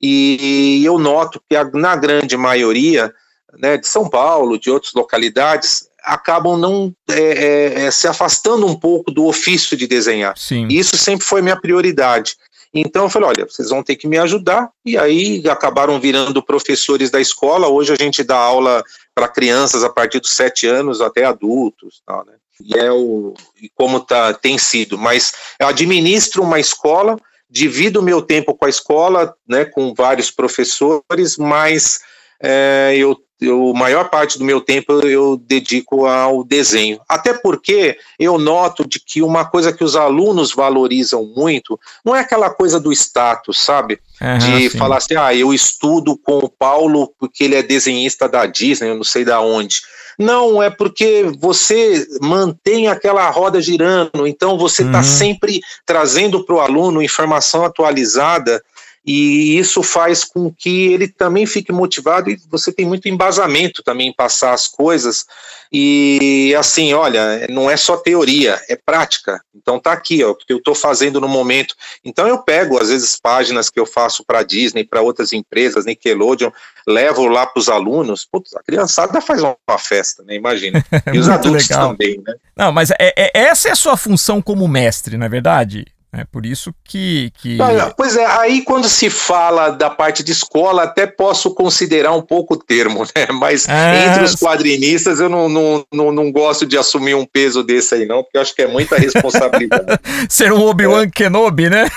e 0.01 0.83
eu 0.83 0.99
noto 0.99 1.39
que 1.47 1.55
a, 1.55 1.65
na 1.65 1.95
grande 1.95 2.35
maioria 2.35 3.13
né, 3.59 3.77
de 3.77 3.87
São 3.87 4.09
Paulo, 4.09 4.59
de 4.59 4.71
outras 4.71 4.93
localidades, 4.93 5.89
acabam 6.03 6.59
não 6.59 6.93
é, 7.09 7.21
é, 7.21 7.85
é, 7.85 7.91
se 7.91 8.09
afastando 8.09 8.67
um 8.67 8.75
pouco 8.75 9.11
do 9.11 9.27
ofício 9.27 9.77
de 9.77 9.87
desenhar. 9.87 10.37
Sim. 10.37 10.67
E 10.69 10.79
isso 10.79 10.97
sempre 10.97 11.25
foi 11.25 11.43
minha 11.43 11.61
prioridade. 11.61 12.37
Então 12.75 13.05
eu 13.05 13.11
falei, 13.11 13.29
olha, 13.29 13.47
vocês 13.47 13.69
vão 13.69 13.83
ter 13.83 13.97
que 13.97 14.09
me 14.09 14.19
ajudar. 14.19 14.71
E 14.85 14.97
aí 14.97 15.43
acabaram 15.49 16.01
virando 16.01 16.43
professores 16.43 17.11
da 17.11 17.21
escola. 17.21 17.69
Hoje 17.69 17.93
a 17.93 17.97
gente 17.97 18.25
dá 18.25 18.37
aula 18.37 18.83
para 19.15 19.29
crianças 19.29 19.85
a 19.85 19.91
partir 19.91 20.21
dos 20.21 20.33
sete 20.33 20.67
anos 20.67 21.01
até 21.01 21.25
adultos, 21.25 22.03
tal, 22.07 22.25
né? 22.25 22.33
E 22.61 22.79
é 22.79 22.91
o 22.91 23.35
e 23.61 23.69
como 23.75 24.01
tá 24.01 24.33
tem 24.33 24.57
sido. 24.57 24.97
Mas 24.97 25.33
eu 25.59 25.67
administro 25.67 26.43
uma 26.43 26.59
escola, 26.59 27.17
divido 27.51 28.01
o 28.01 28.03
meu 28.03 28.23
tempo 28.23 28.55
com 28.55 28.65
a 28.65 28.71
escola, 28.71 29.35
né, 29.47 29.65
com 29.65 29.93
vários 29.93 30.31
professores, 30.31 31.37
mas 31.37 32.01
é, 32.43 32.95
eu 32.97 33.19
eu, 33.43 33.73
maior 33.75 34.09
parte 34.09 34.39
do 34.39 34.45
meu 34.45 34.61
tempo 34.61 34.93
eu 35.07 35.37
dedico 35.37 36.07
ao 36.07 36.45
desenho. 36.45 37.01
Até 37.09 37.35
porque 37.35 37.99
eu 38.19 38.39
noto 38.39 38.87
de 38.87 39.01
que 39.01 39.23
uma 39.23 39.45
coisa 39.45 39.73
que 39.73 39.85
os 39.85 39.97
alunos 39.97 40.53
valorizam 40.53 41.25
muito 41.37 41.79
não 42.05 42.15
é 42.15 42.21
aquela 42.21 42.51
coisa 42.51 42.79
do 42.79 42.93
status, 42.93 43.61
sabe? 43.61 43.99
Uhum, 44.21 44.39
de 44.39 44.71
sim. 44.71 44.79
falar 44.79 44.99
assim, 44.99 45.17
ah, 45.17 45.35
eu 45.35 45.53
estudo 45.53 46.17
com 46.17 46.39
o 46.39 46.49
Paulo 46.49 47.13
porque 47.19 47.45
ele 47.45 47.57
é 47.57 47.63
desenhista 47.63 48.29
da 48.29 48.47
Disney, 48.47 48.91
eu 48.91 48.97
não 48.97 49.05
sei 49.05 49.25
da 49.25 49.41
onde. 49.41 49.81
Não, 50.19 50.63
é 50.63 50.71
porque 50.71 51.25
você 51.39 52.07
mantém 52.21 52.87
aquela 52.87 53.29
roda 53.31 53.61
girando, 53.61 54.27
então 54.27 54.59
você 54.59 54.83
está 54.83 54.99
uhum. 54.99 55.05
sempre 55.05 55.61
trazendo 55.87 56.45
para 56.45 56.55
o 56.55 56.61
aluno 56.61 57.03
informação 57.03 57.65
atualizada 57.65 58.63
e 59.05 59.59
isso 59.59 59.83
faz 59.83 60.23
com 60.23 60.53
que 60.53 60.93
ele 60.93 61.09
também 61.09 61.45
fique 61.45 61.73
motivado 61.73 62.31
e 62.31 62.39
você 62.49 62.73
tem 62.73 62.87
muito 62.87 63.09
embasamento 63.09 63.83
também 63.83 64.09
em 64.09 64.15
passar 64.15 64.53
as 64.53 64.69
coisas 64.69 65.27
e 65.73 66.55
assim, 66.57 66.93
olha, 66.93 67.47
não 67.49 67.71
é 67.71 67.79
só 67.79 67.97
teoria, 67.97 68.61
é 68.69 68.77
prática. 68.77 69.41
Então 69.55 69.81
tá 69.81 69.93
aqui, 69.93 70.23
ó, 70.23 70.33
o 70.33 70.35
que 70.35 70.53
eu 70.53 70.59
estou 70.59 70.75
fazendo 70.75 71.19
no 71.19 71.27
momento. 71.27 71.75
Então 72.05 72.29
eu 72.29 72.39
pego 72.43 72.79
às 72.79 72.91
vezes 72.91 73.19
páginas 73.19 73.71
que 73.71 73.81
eu 73.81 73.87
faço 73.87 74.23
para 74.23 74.43
Disney, 74.43 74.85
para 74.85 75.01
outras 75.01 75.33
empresas, 75.33 75.87
Nickelodeon, 75.87 76.51
levo 76.87 77.27
lá 77.27 77.47
para 77.47 77.59
os 77.59 77.71
alunos. 77.71 78.25
Putz, 78.31 78.55
a 78.55 78.63
criançada 78.63 79.19
faz 79.23 79.43
uma 79.43 79.79
festa, 79.79 80.23
né? 80.23 80.35
Imagina. 80.35 80.85
E 81.13 81.19
os 81.19 81.29
adultos 81.29 81.69
legal. 81.69 81.91
também, 81.91 82.23
né? 82.25 82.35
Não, 82.57 82.71
mas 82.71 82.91
é, 82.93 82.97
é, 83.01 83.31
essa 83.35 83.69
é 83.69 83.73
a 83.73 83.77
sua 83.77 83.97
função 83.97 84.41
como 84.41 84.69
mestre, 84.69 85.17
não 85.17 85.27
é 85.27 85.29
verdade? 85.29 85.87
É 86.15 86.25
por 86.25 86.45
isso 86.45 86.75
que, 86.85 87.33
que. 87.39 87.57
Pois 87.97 88.19
é, 88.19 88.27
aí 88.27 88.63
quando 88.63 88.87
se 88.87 89.09
fala 89.09 89.71
da 89.71 89.89
parte 89.89 90.23
de 90.23 90.31
escola, 90.31 90.83
até 90.83 91.07
posso 91.07 91.55
considerar 91.55 92.13
um 92.13 92.21
pouco 92.21 92.53
o 92.53 92.59
termo, 92.59 93.03
né? 93.17 93.29
Mas 93.33 93.67
é... 93.67 94.09
entre 94.09 94.23
os 94.23 94.37
quadrinistas 94.37 95.21
eu 95.21 95.31
não, 95.31 95.49
não, 95.49 95.87
não, 95.91 96.13
não, 96.13 96.31
gosto 96.31 96.67
de 96.67 96.77
assumir 96.77 97.15
um 97.15 97.25
peso 97.25 97.63
desse 97.63 97.95
aí, 97.95 98.05
não, 98.05 98.23
porque 98.23 98.37
eu 98.37 98.43
acho 98.43 98.55
que 98.55 98.61
é 98.61 98.67
muita 98.67 98.97
responsabilidade. 98.97 99.87
Ser 100.29 100.53
um 100.53 100.61
Obi-Wan 100.67 101.05
é. 101.05 101.11
Kenobi, 101.11 101.71
né? 101.71 101.89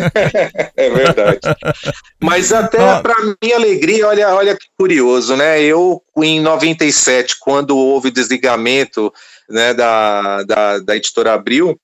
é 0.74 0.88
verdade. 0.88 1.40
Mas 2.18 2.54
até 2.54 2.78
para 3.02 3.14
minha 3.42 3.56
alegria, 3.56 4.08
olha, 4.08 4.34
olha 4.34 4.56
que 4.56 4.66
curioso, 4.78 5.36
né? 5.36 5.60
Eu, 5.60 6.02
em 6.16 6.40
97, 6.40 7.36
quando 7.38 7.76
houve 7.76 8.08
o 8.08 8.12
desligamento 8.12 9.12
né, 9.46 9.74
da, 9.74 10.42
da, 10.44 10.78
da 10.78 10.96
editora 10.96 11.34
Abril 11.34 11.78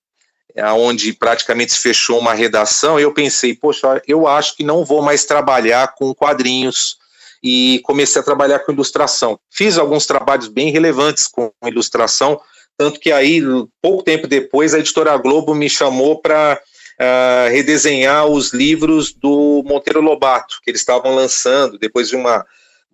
onde 0.66 1.12
praticamente 1.12 1.72
se 1.72 1.78
fechou 1.78 2.18
uma 2.18 2.34
redação, 2.34 2.98
eu 2.98 3.12
pensei, 3.12 3.54
poxa, 3.54 4.02
eu 4.06 4.26
acho 4.26 4.56
que 4.56 4.64
não 4.64 4.84
vou 4.84 5.02
mais 5.02 5.24
trabalhar 5.24 5.94
com 5.94 6.14
quadrinhos 6.14 6.98
e 7.42 7.80
comecei 7.84 8.20
a 8.20 8.24
trabalhar 8.24 8.60
com 8.60 8.72
ilustração. 8.72 9.38
Fiz 9.50 9.78
alguns 9.78 10.06
trabalhos 10.06 10.48
bem 10.48 10.70
relevantes 10.70 11.26
com 11.26 11.52
ilustração, 11.64 12.40
tanto 12.76 13.00
que 13.00 13.12
aí, 13.12 13.42
pouco 13.82 14.02
tempo 14.02 14.26
depois, 14.26 14.74
a 14.74 14.78
editora 14.78 15.16
Globo 15.16 15.54
me 15.54 15.68
chamou 15.68 16.20
para 16.20 16.60
uh, 16.60 17.02
ah, 17.02 17.48
redesenhar 17.50 18.26
os 18.26 18.52
livros 18.52 19.12
do 19.12 19.62
Monteiro 19.66 20.00
Lobato, 20.00 20.60
que 20.62 20.70
eles 20.70 20.80
estavam 20.80 21.14
lançando, 21.14 21.78
depois 21.78 22.08
de 22.08 22.16
uma, 22.16 22.46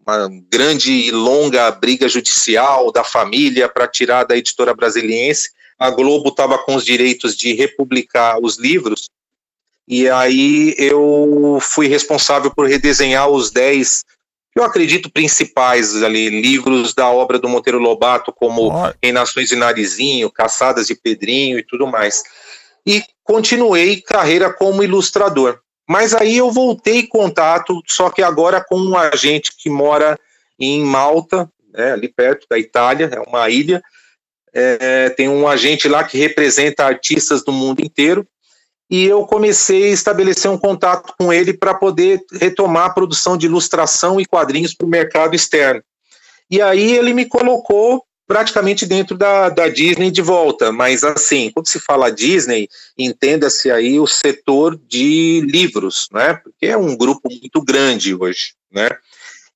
uma 0.06 0.28
grande 0.50 0.92
e 0.92 1.10
longa 1.10 1.70
briga 1.70 2.08
judicial 2.08 2.90
da 2.92 3.04
família 3.04 3.68
para 3.68 3.88
tirar 3.88 4.24
da 4.24 4.36
editora 4.36 4.74
brasiliense 4.74 5.50
a 5.78 5.90
Globo 5.90 6.28
estava 6.28 6.58
com 6.58 6.74
os 6.74 6.84
direitos 6.84 7.36
de 7.36 7.54
republicar 7.54 8.38
os 8.42 8.58
livros, 8.58 9.08
e 9.86 10.08
aí 10.08 10.74
eu 10.78 11.58
fui 11.60 11.86
responsável 11.86 12.50
por 12.50 12.66
redesenhar 12.66 13.28
os 13.28 13.50
10, 13.50 14.04
eu 14.54 14.62
acredito, 14.62 15.10
principais 15.10 16.02
ali, 16.02 16.28
livros 16.28 16.94
da 16.94 17.10
obra 17.10 17.38
do 17.38 17.48
Monteiro 17.48 17.78
Lobato, 17.78 18.32
como 18.32 18.72
oh. 18.72 18.94
Em 19.02 19.12
Nações 19.12 19.48
de 19.48 19.56
Narizinho, 19.56 20.30
Caçadas 20.30 20.86
de 20.86 20.94
Pedrinho 20.94 21.58
e 21.58 21.62
tudo 21.62 21.86
mais. 21.86 22.22
E 22.86 23.02
continuei 23.24 24.00
carreira 24.00 24.52
como 24.52 24.82
ilustrador. 24.82 25.58
Mas 25.88 26.14
aí 26.14 26.36
eu 26.36 26.50
voltei 26.50 27.00
em 27.00 27.06
contato, 27.06 27.82
só 27.86 28.08
que 28.08 28.22
agora 28.22 28.64
com 28.64 28.78
um 28.78 28.96
agente 28.96 29.50
que 29.56 29.68
mora 29.68 30.18
em 30.58 30.82
Malta, 30.82 31.50
né, 31.72 31.92
ali 31.92 32.08
perto 32.08 32.46
da 32.48 32.58
Itália, 32.58 33.10
é 33.12 33.20
uma 33.20 33.50
ilha, 33.50 33.82
é, 34.54 35.10
tem 35.10 35.28
um 35.28 35.48
agente 35.48 35.88
lá 35.88 36.04
que 36.04 36.16
representa 36.16 36.84
artistas 36.84 37.44
do 37.44 37.52
mundo 37.52 37.80
inteiro, 37.80 38.26
e 38.90 39.04
eu 39.04 39.26
comecei 39.26 39.84
a 39.84 39.92
estabelecer 39.92 40.50
um 40.50 40.58
contato 40.58 41.14
com 41.18 41.32
ele 41.32 41.52
para 41.52 41.74
poder 41.74 42.20
retomar 42.32 42.86
a 42.86 42.90
produção 42.90 43.36
de 43.36 43.46
ilustração 43.46 44.20
e 44.20 44.26
quadrinhos 44.26 44.74
para 44.74 44.86
o 44.86 44.90
mercado 44.90 45.34
externo. 45.34 45.82
E 46.50 46.60
aí 46.60 46.92
ele 46.92 47.12
me 47.12 47.24
colocou 47.24 48.04
praticamente 48.26 48.86
dentro 48.86 49.16
da, 49.16 49.48
da 49.48 49.68
Disney 49.68 50.10
de 50.10 50.22
volta, 50.22 50.72
mas 50.72 51.04
assim, 51.04 51.50
quando 51.50 51.68
se 51.68 51.78
fala 51.78 52.10
Disney, 52.10 52.68
entenda-se 52.96 53.70
aí 53.70 53.98
o 53.98 54.06
setor 54.06 54.78
de 54.88 55.42
livros, 55.46 56.08
né? 56.12 56.34
Porque 56.34 56.66
é 56.66 56.76
um 56.76 56.96
grupo 56.96 57.28
muito 57.28 57.62
grande 57.62 58.14
hoje, 58.14 58.54
né? 58.72 58.90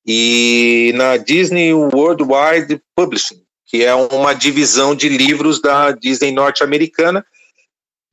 E 0.07 0.93
na 0.97 1.17
Disney 1.17 1.73
Worldwide 1.73 2.81
Publishing, 2.95 3.43
que 3.69 3.85
é 3.85 3.95
uma 3.95 4.33
divisão 4.33 4.95
de 4.95 5.11
livros 5.11 5.61
da 5.61 5.93
Disney 5.93 6.33
norte-americana. 6.33 7.25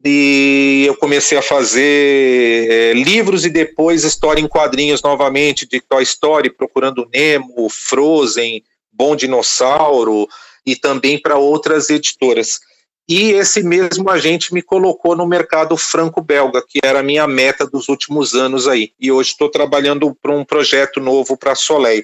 E 0.04 0.84
eu 0.86 0.96
comecei 0.98 1.38
a 1.38 1.42
fazer 1.42 2.70
é, 2.70 2.94
livros 2.94 3.46
e 3.46 3.50
depois 3.50 4.04
história 4.04 4.42
em 4.42 4.48
quadrinhos 4.48 5.02
novamente, 5.02 5.66
de 5.66 5.80
Toy 5.80 6.04
Story, 6.04 6.52
Procurando 6.52 7.10
Nemo, 7.12 7.70
Frozen, 7.70 8.64
Bom 8.92 9.16
Dinossauro, 9.16 10.28
e 10.66 10.76
também 10.76 11.20
para 11.20 11.38
outras 11.38 11.90
editoras. 11.90 12.60
E 13.08 13.32
esse 13.32 13.64
mesmo 13.64 14.10
agente 14.10 14.54
me 14.54 14.62
colocou 14.62 15.16
no 15.16 15.26
mercado 15.26 15.78
franco-belga, 15.78 16.62
que 16.68 16.80
era 16.84 17.00
a 17.00 17.04
minha 17.04 17.26
meta 17.28 17.66
dos 17.66 17.88
últimos 17.88 18.34
anos 18.34 18.68
aí. 18.68 18.92
E 19.00 19.12
hoje 19.12 19.30
estou 19.30 19.50
trabalhando 19.50 20.14
para 20.22 20.36
um 20.36 20.44
projeto 20.44 21.00
novo 21.00 21.38
para 21.38 21.54
a 21.54 21.56
Soleil 21.56 22.04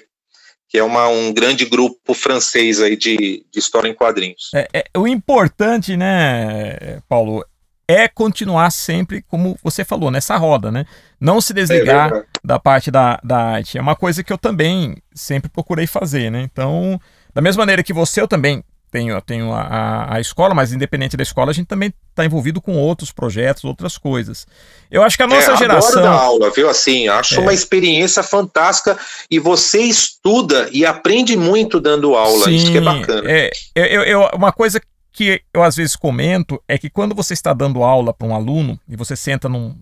que 0.72 0.78
é 0.78 0.82
uma, 0.82 1.06
um 1.06 1.34
grande 1.34 1.66
grupo 1.66 2.14
francês 2.14 2.80
aí 2.80 2.96
de, 2.96 3.44
de 3.52 3.58
história 3.58 3.90
em 3.90 3.94
quadrinhos. 3.94 4.50
É, 4.54 4.68
é, 4.72 4.84
o 4.98 5.06
importante, 5.06 5.98
né, 5.98 6.98
Paulo, 7.06 7.44
é 7.86 8.08
continuar 8.08 8.70
sempre, 8.70 9.20
como 9.28 9.58
você 9.62 9.84
falou, 9.84 10.10
nessa 10.10 10.34
roda, 10.38 10.72
né? 10.72 10.86
Não 11.20 11.42
se 11.42 11.52
desligar 11.52 12.10
é 12.10 12.24
da 12.42 12.58
parte 12.58 12.90
da, 12.90 13.20
da 13.22 13.38
arte. 13.38 13.76
É 13.76 13.82
uma 13.82 13.94
coisa 13.94 14.24
que 14.24 14.32
eu 14.32 14.38
também 14.38 14.96
sempre 15.14 15.50
procurei 15.50 15.86
fazer, 15.86 16.30
né? 16.30 16.40
Então, 16.40 16.98
da 17.34 17.42
mesma 17.42 17.60
maneira 17.60 17.82
que 17.82 17.92
você, 17.92 18.22
eu 18.22 18.28
também 18.28 18.64
tenho, 18.92 19.18
tenho 19.22 19.54
a, 19.54 20.16
a, 20.16 20.20
escola, 20.20 20.54
mas 20.54 20.70
independente 20.70 21.16
da 21.16 21.22
escola, 21.22 21.50
a 21.50 21.54
gente 21.54 21.66
também 21.66 21.94
está 22.10 22.26
envolvido 22.26 22.60
com 22.60 22.76
outros 22.76 23.10
projetos, 23.10 23.64
outras 23.64 23.96
coisas. 23.96 24.46
Eu 24.90 25.02
acho 25.02 25.16
que 25.16 25.22
a 25.22 25.26
nossa 25.26 25.52
é, 25.52 25.56
geração. 25.56 26.00
Adoro 26.00 26.04
dar 26.04 26.20
aula, 26.20 26.50
viu? 26.50 26.68
Assim, 26.68 27.08
acho 27.08 27.36
é. 27.36 27.38
uma 27.38 27.54
experiência 27.54 28.22
fantástica 28.22 28.98
e 29.30 29.38
você 29.38 29.80
estuda 29.80 30.68
e 30.70 30.84
aprende 30.84 31.34
muito 31.38 31.80
dando 31.80 32.14
aula. 32.14 32.44
Sim, 32.44 32.54
Isso 32.54 32.70
que 32.70 32.76
é 32.76 32.80
bacana. 32.82 33.22
É, 33.30 33.50
eu, 33.74 34.02
eu, 34.02 34.28
uma 34.34 34.52
coisa 34.52 34.78
que 35.10 35.40
eu 35.54 35.62
às 35.62 35.76
vezes 35.76 35.96
comento 35.96 36.62
é 36.68 36.76
que 36.76 36.90
quando 36.90 37.14
você 37.14 37.32
está 37.32 37.54
dando 37.54 37.82
aula 37.82 38.12
para 38.12 38.28
um 38.28 38.34
aluno 38.34 38.78
e 38.86 38.94
você 38.94 39.16
senta 39.16 39.48
num, 39.48 39.74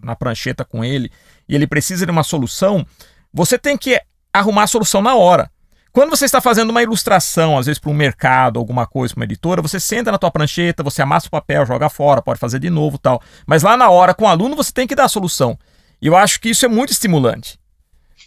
na 0.00 0.14
prancheta 0.14 0.64
com 0.64 0.84
ele 0.84 1.10
e 1.48 1.56
ele 1.56 1.66
precisa 1.66 2.06
de 2.06 2.12
uma 2.12 2.22
solução, 2.22 2.86
você 3.34 3.58
tem 3.58 3.76
que 3.76 4.00
arrumar 4.32 4.62
a 4.62 4.68
solução 4.68 5.02
na 5.02 5.16
hora. 5.16 5.50
Quando 5.98 6.10
você 6.10 6.26
está 6.26 6.40
fazendo 6.40 6.70
uma 6.70 6.80
ilustração, 6.80 7.58
às 7.58 7.66
vezes 7.66 7.80
para 7.80 7.90
um 7.90 7.94
mercado, 7.94 8.60
alguma 8.60 8.86
coisa, 8.86 9.12
para 9.12 9.22
uma 9.22 9.24
editora, 9.24 9.60
você 9.60 9.80
senta 9.80 10.12
na 10.12 10.16
tua 10.16 10.30
prancheta, 10.30 10.80
você 10.80 11.02
amassa 11.02 11.26
o 11.26 11.30
papel, 11.30 11.66
joga 11.66 11.88
fora, 11.88 12.22
pode 12.22 12.38
fazer 12.38 12.60
de 12.60 12.70
novo 12.70 12.98
tal. 12.98 13.20
Mas 13.44 13.64
lá 13.64 13.76
na 13.76 13.90
hora, 13.90 14.14
com 14.14 14.24
o 14.24 14.28
aluno, 14.28 14.54
você 14.54 14.70
tem 14.72 14.86
que 14.86 14.94
dar 14.94 15.06
a 15.06 15.08
solução. 15.08 15.58
E 16.00 16.06
eu 16.06 16.16
acho 16.16 16.40
que 16.40 16.50
isso 16.50 16.64
é 16.64 16.68
muito 16.68 16.92
estimulante. 16.92 17.58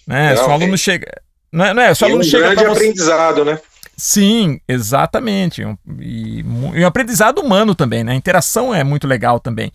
Né? 0.05 0.31
Não, 0.31 0.43
se 0.43 0.49
o 0.49 0.51
aluno 0.51 0.73
é... 0.73 0.77
chega. 0.77 1.21
Não 1.49 1.63
é, 1.63 1.73
não 1.73 1.81
é? 1.81 1.95
Se 1.95 2.03
o 2.03 2.07
aluno 2.07 2.19
um 2.19 2.25
chega 2.25 2.53
grande 2.53 2.65
você... 2.65 2.71
aprendizado, 2.71 3.45
né? 3.45 3.57
Sim, 3.95 4.59
exatamente. 4.67 5.63
E, 5.97 6.39
e 6.39 6.83
um 6.83 6.85
aprendizado 6.85 7.39
humano 7.39 7.73
também, 7.73 8.03
né? 8.03 8.11
A 8.11 8.15
interação 8.15 8.75
é 8.75 8.83
muito 8.83 9.07
legal 9.07 9.39
também. 9.39 9.71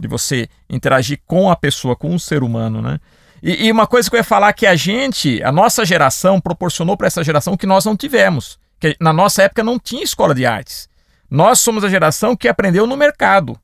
De 0.00 0.08
você 0.08 0.48
interagir 0.68 1.20
com 1.24 1.48
a 1.48 1.54
pessoa, 1.54 1.94
com 1.94 2.12
o 2.12 2.18
ser 2.18 2.42
humano, 2.42 2.82
né? 2.82 2.98
E, 3.42 3.66
e, 3.66 3.72
uma 3.72 3.86
coisa 3.86 4.08
que 4.08 4.16
eu 4.16 4.18
ia 4.18 4.24
falar 4.24 4.52
que 4.52 4.66
a 4.66 4.74
gente, 4.74 5.42
a 5.42 5.52
nossa 5.52 5.84
geração, 5.84 6.40
proporcionou 6.40 6.96
para 6.96 7.06
essa 7.06 7.22
geração 7.22 7.56
que 7.56 7.66
nós 7.66 7.84
não 7.84 7.96
tivemos. 7.96 8.58
Que 8.80 8.96
na 9.00 9.12
nossa 9.12 9.42
época 9.42 9.62
não 9.62 9.78
tinha 9.78 10.02
escola 10.02 10.34
de 10.34 10.46
artes. 10.46 10.88
Nós 11.30 11.60
somos 11.60 11.84
a 11.84 11.88
geração 11.88 12.36
que 12.36 12.48
aprendeu 12.48 12.86
no 12.86 12.96
mercado. 12.96 13.58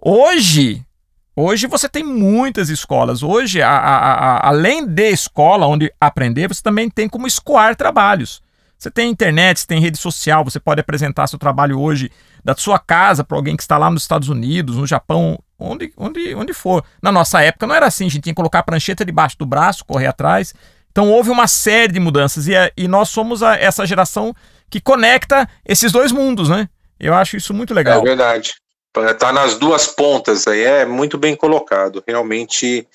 Hoje, 0.00 0.84
hoje 1.34 1.66
você 1.66 1.88
tem 1.88 2.04
muitas 2.04 2.68
escolas. 2.68 3.22
Hoje, 3.22 3.62
a, 3.62 3.70
a, 3.70 3.96
a, 3.96 4.48
além 4.48 4.86
de 4.86 5.10
escola 5.10 5.66
onde 5.66 5.92
aprender, 6.00 6.48
você 6.48 6.62
também 6.62 6.88
tem 6.88 7.08
como 7.08 7.26
escoar 7.26 7.74
trabalhos. 7.76 8.42
Você 8.78 8.90
tem 8.90 9.10
internet, 9.10 9.58
você 9.58 9.66
tem 9.66 9.80
rede 9.80 9.98
social, 9.98 10.44
você 10.44 10.60
pode 10.60 10.80
apresentar 10.80 11.26
seu 11.26 11.38
trabalho 11.38 11.80
hoje 11.80 12.12
da 12.44 12.54
sua 12.54 12.78
casa 12.78 13.24
para 13.24 13.36
alguém 13.36 13.56
que 13.56 13.62
está 13.62 13.76
lá 13.76 13.90
nos 13.90 14.02
Estados 14.02 14.28
Unidos, 14.28 14.76
no 14.76 14.86
Japão, 14.86 15.36
onde, 15.58 15.92
onde, 15.96 16.34
onde 16.34 16.52
for. 16.52 16.84
Na 17.02 17.10
nossa 17.10 17.42
época 17.42 17.66
não 17.66 17.74
era 17.74 17.86
assim, 17.86 18.06
a 18.06 18.08
gente 18.08 18.22
tinha 18.22 18.32
que 18.32 18.36
colocar 18.36 18.60
a 18.60 18.62
prancheta 18.62 19.04
debaixo 19.04 19.36
do 19.38 19.46
braço, 19.46 19.84
correr 19.84 20.06
atrás. 20.06 20.54
Então 20.90 21.10
houve 21.10 21.30
uma 21.30 21.46
série 21.46 21.92
de 21.92 22.00
mudanças 22.00 22.46
e, 22.46 22.52
e 22.76 22.88
nós 22.88 23.08
somos 23.08 23.42
a, 23.42 23.56
essa 23.56 23.86
geração 23.86 24.34
que 24.70 24.80
conecta 24.80 25.48
esses 25.66 25.92
dois 25.92 26.12
mundos, 26.12 26.48
né? 26.48 26.68
Eu 26.98 27.14
acho 27.14 27.36
isso 27.36 27.54
muito 27.54 27.74
legal. 27.74 28.00
É 28.00 28.04
verdade. 28.04 28.54
Tá 29.18 29.32
nas 29.32 29.56
duas 29.56 29.86
pontas 29.86 30.48
aí, 30.48 30.62
é 30.62 30.84
muito 30.84 31.16
bem 31.16 31.36
colocado. 31.36 32.02
Realmente, 32.06 32.86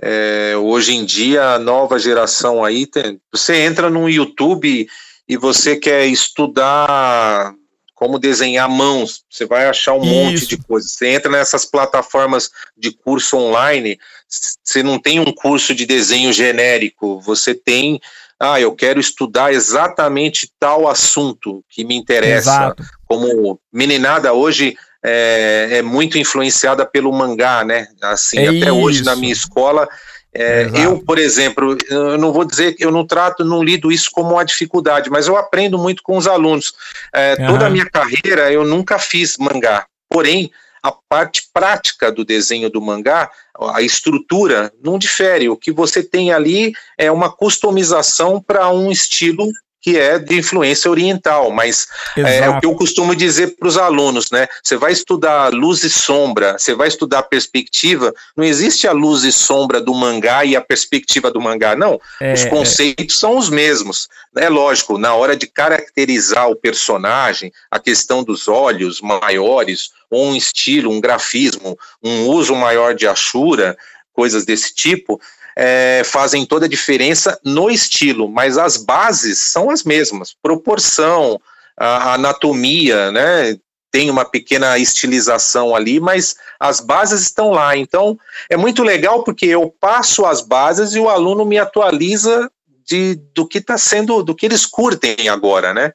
é, 0.00 0.54
hoje 0.56 0.94
em 0.94 1.04
dia, 1.04 1.54
a 1.54 1.58
nova 1.58 1.98
geração 1.98 2.64
aí, 2.64 2.86
tem, 2.86 3.20
você 3.30 3.56
entra 3.56 3.90
no 3.90 4.08
YouTube 4.08 4.88
e 5.28 5.36
você 5.36 5.76
quer 5.76 6.06
estudar 6.06 7.54
como 8.00 8.18
desenhar 8.18 8.66
mãos, 8.66 9.24
você 9.28 9.44
vai 9.44 9.68
achar 9.68 9.92
um 9.92 10.02
Isso. 10.02 10.14
monte 10.14 10.46
de 10.46 10.56
coisas. 10.56 10.92
Você 10.92 11.08
entra 11.08 11.30
nessas 11.30 11.66
plataformas 11.66 12.50
de 12.74 12.92
curso 12.92 13.36
online, 13.36 13.98
você 14.26 14.82
não 14.82 14.98
tem 14.98 15.20
um 15.20 15.30
curso 15.30 15.74
de 15.74 15.84
desenho 15.84 16.32
genérico, 16.32 17.20
você 17.20 17.54
tem, 17.54 18.00
ah, 18.40 18.58
eu 18.58 18.74
quero 18.74 18.98
estudar 18.98 19.52
exatamente 19.52 20.50
tal 20.58 20.88
assunto 20.88 21.62
que 21.68 21.84
me 21.84 21.94
interessa. 21.94 22.50
Exato. 22.50 22.84
Como 23.04 23.60
meninada 23.70 24.32
hoje 24.32 24.78
é, 25.04 25.68
é, 25.72 25.82
muito 25.82 26.16
influenciada 26.16 26.86
pelo 26.86 27.12
mangá, 27.12 27.62
né? 27.64 27.88
Assim, 28.00 28.38
é 28.38 28.48
até 28.48 28.70
isso. 28.70 28.76
hoje 28.76 29.04
na 29.04 29.14
minha 29.14 29.32
escola 29.32 29.86
é, 30.32 30.70
eu, 30.74 30.98
por 31.00 31.18
exemplo, 31.18 31.76
eu 31.88 32.16
não 32.16 32.32
vou 32.32 32.44
dizer 32.44 32.74
que 32.74 32.84
eu 32.84 32.92
não 32.92 33.04
trato, 33.04 33.44
não 33.44 33.62
lido 33.62 33.90
isso 33.90 34.10
como 34.12 34.32
uma 34.32 34.44
dificuldade, 34.44 35.10
mas 35.10 35.26
eu 35.26 35.36
aprendo 35.36 35.76
muito 35.76 36.02
com 36.02 36.16
os 36.16 36.26
alunos. 36.26 36.72
É, 37.12 37.36
uhum. 37.38 37.46
Toda 37.48 37.66
a 37.66 37.70
minha 37.70 37.86
carreira 37.86 38.52
eu 38.52 38.64
nunca 38.64 38.98
fiz 38.98 39.36
mangá, 39.36 39.86
porém 40.08 40.50
a 40.82 40.92
parte 40.92 41.48
prática 41.52 42.10
do 42.10 42.24
desenho 42.24 42.70
do 42.70 42.80
mangá, 42.80 43.30
a 43.74 43.82
estrutura 43.82 44.72
não 44.82 44.98
difere. 44.98 45.48
O 45.48 45.56
que 45.56 45.70
você 45.70 46.02
tem 46.02 46.32
ali 46.32 46.72
é 46.96 47.10
uma 47.12 47.30
customização 47.30 48.40
para 48.40 48.70
um 48.70 48.90
estilo 48.90 49.46
que 49.80 49.98
é 49.98 50.18
de 50.18 50.38
influência 50.38 50.90
oriental, 50.90 51.50
mas 51.50 51.86
é, 52.16 52.38
é, 52.38 52.48
o 52.48 52.60
que 52.60 52.66
eu 52.66 52.74
costumo 52.74 53.16
dizer 53.16 53.56
para 53.56 53.66
os 53.66 53.78
alunos, 53.78 54.30
né? 54.30 54.46
Você 54.62 54.76
vai 54.76 54.92
estudar 54.92 55.52
luz 55.52 55.82
e 55.84 55.90
sombra, 55.90 56.58
você 56.58 56.74
vai 56.74 56.88
estudar 56.88 57.22
perspectiva, 57.22 58.14
não 58.36 58.44
existe 58.44 58.86
a 58.86 58.92
luz 58.92 59.24
e 59.24 59.32
sombra 59.32 59.80
do 59.80 59.94
mangá 59.94 60.44
e 60.44 60.54
a 60.54 60.60
perspectiva 60.60 61.30
do 61.30 61.40
mangá, 61.40 61.74
não. 61.74 61.98
É, 62.20 62.34
os 62.34 62.44
é. 62.44 62.48
conceitos 62.50 63.18
são 63.18 63.38
os 63.38 63.48
mesmos. 63.48 64.08
É 64.36 64.48
lógico, 64.48 64.98
na 64.98 65.14
hora 65.14 65.34
de 65.34 65.46
caracterizar 65.46 66.48
o 66.50 66.56
personagem, 66.56 67.50
a 67.70 67.78
questão 67.78 68.22
dos 68.22 68.48
olhos 68.48 69.00
maiores, 69.00 69.90
ou 70.10 70.26
um 70.26 70.36
estilo, 70.36 70.90
um 70.90 71.00
grafismo, 71.00 71.78
um 72.02 72.26
uso 72.26 72.54
maior 72.54 72.94
de 72.94 73.06
achura, 73.06 73.76
coisas 74.12 74.44
desse 74.44 74.74
tipo, 74.74 75.18
é, 75.62 76.00
fazem 76.06 76.46
toda 76.46 76.64
a 76.64 76.68
diferença 76.68 77.38
no 77.44 77.68
estilo, 77.68 78.30
mas 78.30 78.56
as 78.56 78.78
bases 78.78 79.38
são 79.38 79.68
as 79.68 79.84
mesmas. 79.84 80.34
Proporção, 80.42 81.38
a 81.76 82.14
anatomia, 82.14 83.12
né? 83.12 83.58
Tem 83.92 84.08
uma 84.08 84.24
pequena 84.24 84.78
estilização 84.78 85.76
ali, 85.76 86.00
mas 86.00 86.34
as 86.58 86.80
bases 86.80 87.20
estão 87.20 87.50
lá. 87.50 87.76
Então, 87.76 88.18
é 88.48 88.56
muito 88.56 88.82
legal 88.82 89.22
porque 89.22 89.44
eu 89.44 89.70
passo 89.78 90.24
as 90.24 90.40
bases 90.40 90.94
e 90.94 90.98
o 90.98 91.10
aluno 91.10 91.44
me 91.44 91.58
atualiza 91.58 92.50
de, 92.86 93.16
do 93.34 93.46
que 93.46 93.58
está 93.58 93.76
sendo, 93.76 94.22
do 94.22 94.34
que 94.34 94.46
eles 94.46 94.64
curtem 94.64 95.28
agora, 95.28 95.74
né? 95.74 95.92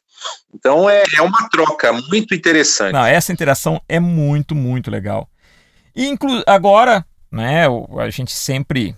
Então 0.53 0.87
é, 0.87 1.01
é 1.17 1.23
uma 1.23 1.49
troca 1.49 1.91
muito 1.91 2.35
interessante. 2.35 2.93
Não, 2.93 3.03
essa 3.03 3.33
interação 3.33 3.81
é 3.89 3.99
muito, 3.99 4.53
muito 4.53 4.91
legal. 4.91 5.27
E 5.95 6.15
agora, 6.45 7.03
né, 7.31 7.65
a 7.67 8.09
gente 8.11 8.31
sempre 8.31 8.95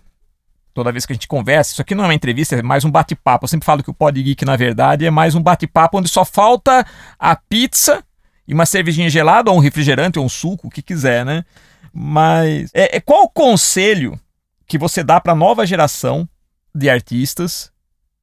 toda 0.77 0.91
vez 0.91 1.07
que 1.07 1.11
a 1.11 1.15
gente 1.15 1.27
conversa. 1.27 1.71
Isso 1.71 1.81
aqui 1.81 1.95
não 1.95 2.03
é 2.03 2.07
uma 2.07 2.13
entrevista, 2.13 2.55
é 2.55 2.61
mais 2.61 2.85
um 2.85 2.91
bate-papo. 2.91 3.45
Eu 3.45 3.47
sempre 3.47 3.65
falo 3.65 3.81
que 3.81 3.89
o 3.89 3.93
Pod 3.95 4.21
Geek, 4.21 4.45
na 4.45 4.55
verdade, 4.55 5.07
é 5.07 5.09
mais 5.09 5.33
um 5.33 5.41
bate-papo 5.41 5.97
onde 5.97 6.07
só 6.07 6.23
falta 6.23 6.85
a 7.17 7.35
pizza 7.35 8.03
e 8.47 8.53
uma 8.53 8.63
cervejinha 8.63 9.09
gelada, 9.09 9.49
ou 9.49 9.57
um 9.57 9.59
refrigerante, 9.59 10.19
ou 10.19 10.25
um 10.25 10.29
suco, 10.29 10.67
o 10.67 10.69
que 10.69 10.83
quiser, 10.83 11.25
né? 11.25 11.43
Mas 11.91 12.69
é, 12.75 12.97
é 12.97 12.99
qual 12.99 13.23
o 13.23 13.29
conselho 13.29 14.19
que 14.67 14.77
você 14.77 15.03
dá 15.03 15.19
para 15.19 15.33
a 15.33 15.35
nova 15.35 15.65
geração 15.65 16.29
de 16.75 16.91
artistas 16.91 17.71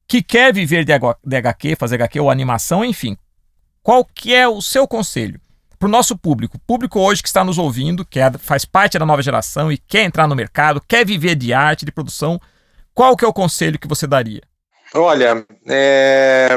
que 0.07 0.23
quer 0.23 0.53
viver 0.53 0.85
de, 0.85 0.93
HQ, 0.93 1.75
fazer 1.75 1.95
HQ 1.95 2.21
ou 2.21 2.31
animação, 2.31 2.85
enfim? 2.85 3.17
Qual 3.83 4.05
que 4.05 4.33
é 4.33 4.47
o 4.47 4.61
seu 4.61 4.87
conselho? 4.87 5.41
Para 5.77 5.87
o 5.87 5.91
nosso 5.91 6.17
público, 6.17 6.59
público 6.65 6.99
hoje 6.99 7.21
que 7.21 7.27
está 7.27 7.43
nos 7.43 7.57
ouvindo, 7.57 8.05
que 8.05 8.19
é, 8.19 8.31
faz 8.39 8.65
parte 8.65 8.97
da 8.97 9.05
nova 9.05 9.21
geração 9.21 9.71
e 9.71 9.77
quer 9.77 10.03
entrar 10.03 10.27
no 10.27 10.35
mercado, 10.35 10.81
quer 10.87 11.05
viver 11.05 11.35
de 11.35 11.53
arte, 11.53 11.85
de 11.85 11.91
produção, 11.91 12.39
qual 12.93 13.15
que 13.15 13.25
é 13.25 13.27
o 13.27 13.33
conselho 13.33 13.79
que 13.79 13.87
você 13.87 14.07
daria? 14.07 14.41
Olha, 14.93 15.45
é 15.67 16.55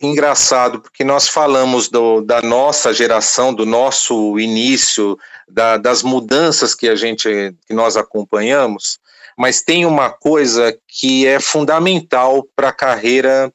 engraçado, 0.00 0.80
porque 0.80 1.02
nós 1.02 1.26
falamos 1.26 1.88
do, 1.88 2.20
da 2.20 2.40
nossa 2.40 2.94
geração, 2.94 3.52
do 3.52 3.66
nosso 3.66 4.38
início, 4.38 5.18
da, 5.48 5.76
das 5.76 6.02
mudanças 6.02 6.74
que 6.74 6.88
a 6.88 6.94
gente, 6.94 7.28
que 7.66 7.74
nós 7.74 7.96
acompanhamos, 7.96 8.98
mas 9.36 9.60
tem 9.60 9.84
uma 9.84 10.10
coisa 10.10 10.76
que 10.86 11.26
é 11.26 11.40
fundamental 11.40 12.46
para 12.54 12.68
a 12.68 12.72
carreira, 12.72 13.52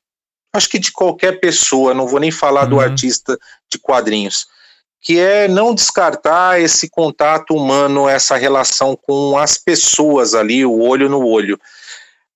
acho 0.53 0.69
que 0.69 0.79
de 0.79 0.91
qualquer 0.91 1.39
pessoa, 1.39 1.93
não 1.93 2.07
vou 2.07 2.19
nem 2.19 2.31
falar 2.31 2.63
uhum. 2.63 2.69
do 2.71 2.79
artista 2.79 3.37
de 3.69 3.79
quadrinhos, 3.79 4.47
que 5.03 5.19
é 5.19 5.49
não 5.49 5.75
descartar 5.75 6.61
esse 6.61 6.89
contato 6.89 7.53
humano, 7.53 8.07
essa 8.07 8.37
relação 8.37 8.95
com 8.95 9.37
as 9.37 9.57
pessoas 9.57 10.33
ali, 10.33 10.65
o 10.65 10.79
olho 10.79 11.09
no 11.09 11.27
olho. 11.27 11.59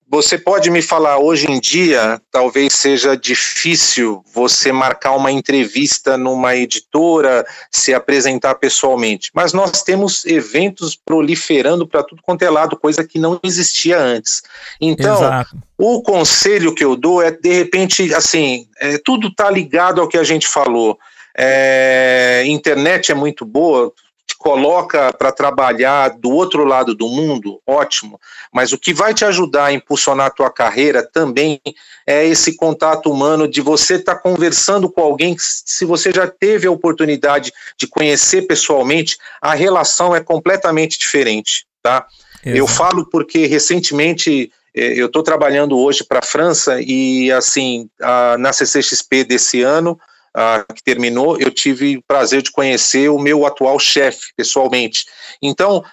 Você 0.10 0.38
pode 0.38 0.70
me 0.70 0.82
falar, 0.82 1.18
hoje 1.18 1.50
em 1.50 1.60
dia, 1.60 2.22
talvez 2.32 2.74
seja 2.74 3.16
difícil 3.16 4.24
você 4.34 4.72
marcar 4.72 5.12
uma 5.14 5.32
entrevista 5.32 6.18
numa 6.18 6.56
editora, 6.56 7.46
se 7.70 7.94
apresentar 7.94 8.56
pessoalmente, 8.56 9.32
mas 9.34 9.52
nós 9.52 9.84
temos 9.84 10.26
eventos 10.26 10.96
proliferando 10.96 11.86
para 11.86 12.04
tudo 12.04 12.22
quanto 12.22 12.44
é 12.44 12.50
lado, 12.50 12.78
coisa 12.78 13.04
que 13.04 13.20
não 13.20 13.38
existia 13.44 14.00
antes. 14.00 14.44
Então, 14.80 15.18
Exato. 15.18 15.58
o 15.78 16.02
conselho 16.02 16.74
que 16.74 16.86
eu 16.86 16.96
dou 16.96 17.22
é, 17.22 17.32
de 17.32 17.52
repente, 17.52 18.14
assim, 18.14 18.68
é, 18.80 18.98
tudo 18.98 19.28
está 19.28 19.52
ligado 19.52 20.00
ao 20.00 20.08
que 20.08 20.18
a 20.18 20.24
gente 20.24 20.48
falou. 20.48 20.98
É, 21.38 22.44
internet 22.48 23.12
é 23.12 23.16
muito 23.16 23.46
boa, 23.46 23.94
te 24.26 24.36
coloca 24.38 25.14
para 25.14 25.32
trabalhar 25.32 26.10
do 26.10 26.32
outro 26.32 26.66
lado 26.66 26.96
do 26.96 27.08
mundo, 27.08 27.62
ótimo. 27.66 28.20
Mas 28.52 28.74
o 28.74 28.78
que 28.78 28.94
vai 28.94 29.14
te 29.14 29.24
ajudar 29.24 29.66
a 29.66 29.74
impulsionar 29.74 30.28
a 30.28 30.32
tua 30.32 30.50
carreira 30.50 31.02
também 31.02 31.62
é 32.06 32.26
esse 32.26 32.56
contato 32.56 33.12
humano 33.12 33.48
de 33.48 33.62
você 33.62 33.96
estar 33.96 34.16
tá 34.16 34.22
conversando 34.22 34.90
com 34.90 35.02
alguém 35.02 35.36
que, 35.36 35.42
se 35.44 35.86
você 35.86 36.12
já 36.12 36.28
teve 36.28 36.68
a 36.68 36.72
oportunidade 36.72 37.54
de 37.78 37.88
conhecer 37.88 38.42
pessoalmente, 38.44 39.18
a 39.42 39.54
relação 39.54 40.16
é 40.16 40.20
completamente 40.20 40.98
diferente, 40.98 41.66
tá? 41.82 42.06
Exato. 42.44 42.58
Eu 42.58 42.68
falo 42.68 43.06
porque 43.10 43.46
recentemente 43.46 44.52
é, 44.76 45.00
eu 45.00 45.08
estou 45.08 45.24
trabalhando 45.24 45.78
hoje 45.78 46.04
para 46.04 46.20
a 46.20 46.26
França 46.26 46.80
e 46.82 47.32
assim 47.32 47.90
a, 48.02 48.38
na 48.38 48.52
CCXP 48.52 49.24
desse 49.24 49.62
ano 49.62 50.00
uh, 50.36 50.74
que 50.74 50.84
terminou, 50.84 51.40
eu 51.40 51.52
tive 51.52 51.98
o 51.98 52.04
prazer 52.04 52.42
de 52.42 52.52
conhecer 52.52 53.10
o 53.10 53.20
meu 53.20 53.46
atual 53.46 53.80
chefe 53.80 54.32
pessoalmente. 54.36 55.06
Então, 55.42 55.84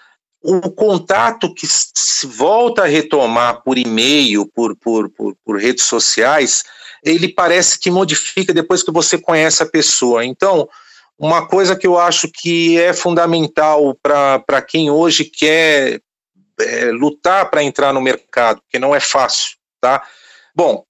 o 0.43 0.71
contato 0.71 1.55
que 1.55 1.67
se 1.67 2.27
volta 2.27 2.83
a 2.83 2.87
retomar 2.87 3.63
por 3.63 3.79
e-mail, 3.79 4.47
por, 4.47 4.77
por, 4.77 5.09
por, 5.09 5.35
por, 5.43 5.59
redes 5.59 5.85
sociais, 5.85 6.65
ele 7.03 7.29
parece 7.29 7.79
que 7.79 7.91
modifica 7.91 8.53
depois 8.53 8.83
que 8.83 8.93
você 8.93 9.17
conhece 9.17 9.63
a 9.63 9.67
pessoa. 9.67 10.25
Então, 10.25 10.69
uma 11.19 11.47
coisa 11.47 11.75
que 11.75 11.87
eu 11.87 11.99
acho 11.99 12.29
que 12.29 12.79
é 12.79 12.93
fundamental 12.93 13.97
para 14.03 14.61
quem 14.61 14.91
hoje 14.91 15.25
quer 15.25 16.01
é, 16.61 16.85
lutar 16.91 17.51
para 17.51 17.63
entrar 17.63 17.93
no 17.93 18.01
mercado, 18.01 18.63
que 18.69 18.79
não 18.79 18.95
é 18.95 19.01
fácil, 19.01 19.57
tá? 19.81 20.03
Bom, 20.55 20.85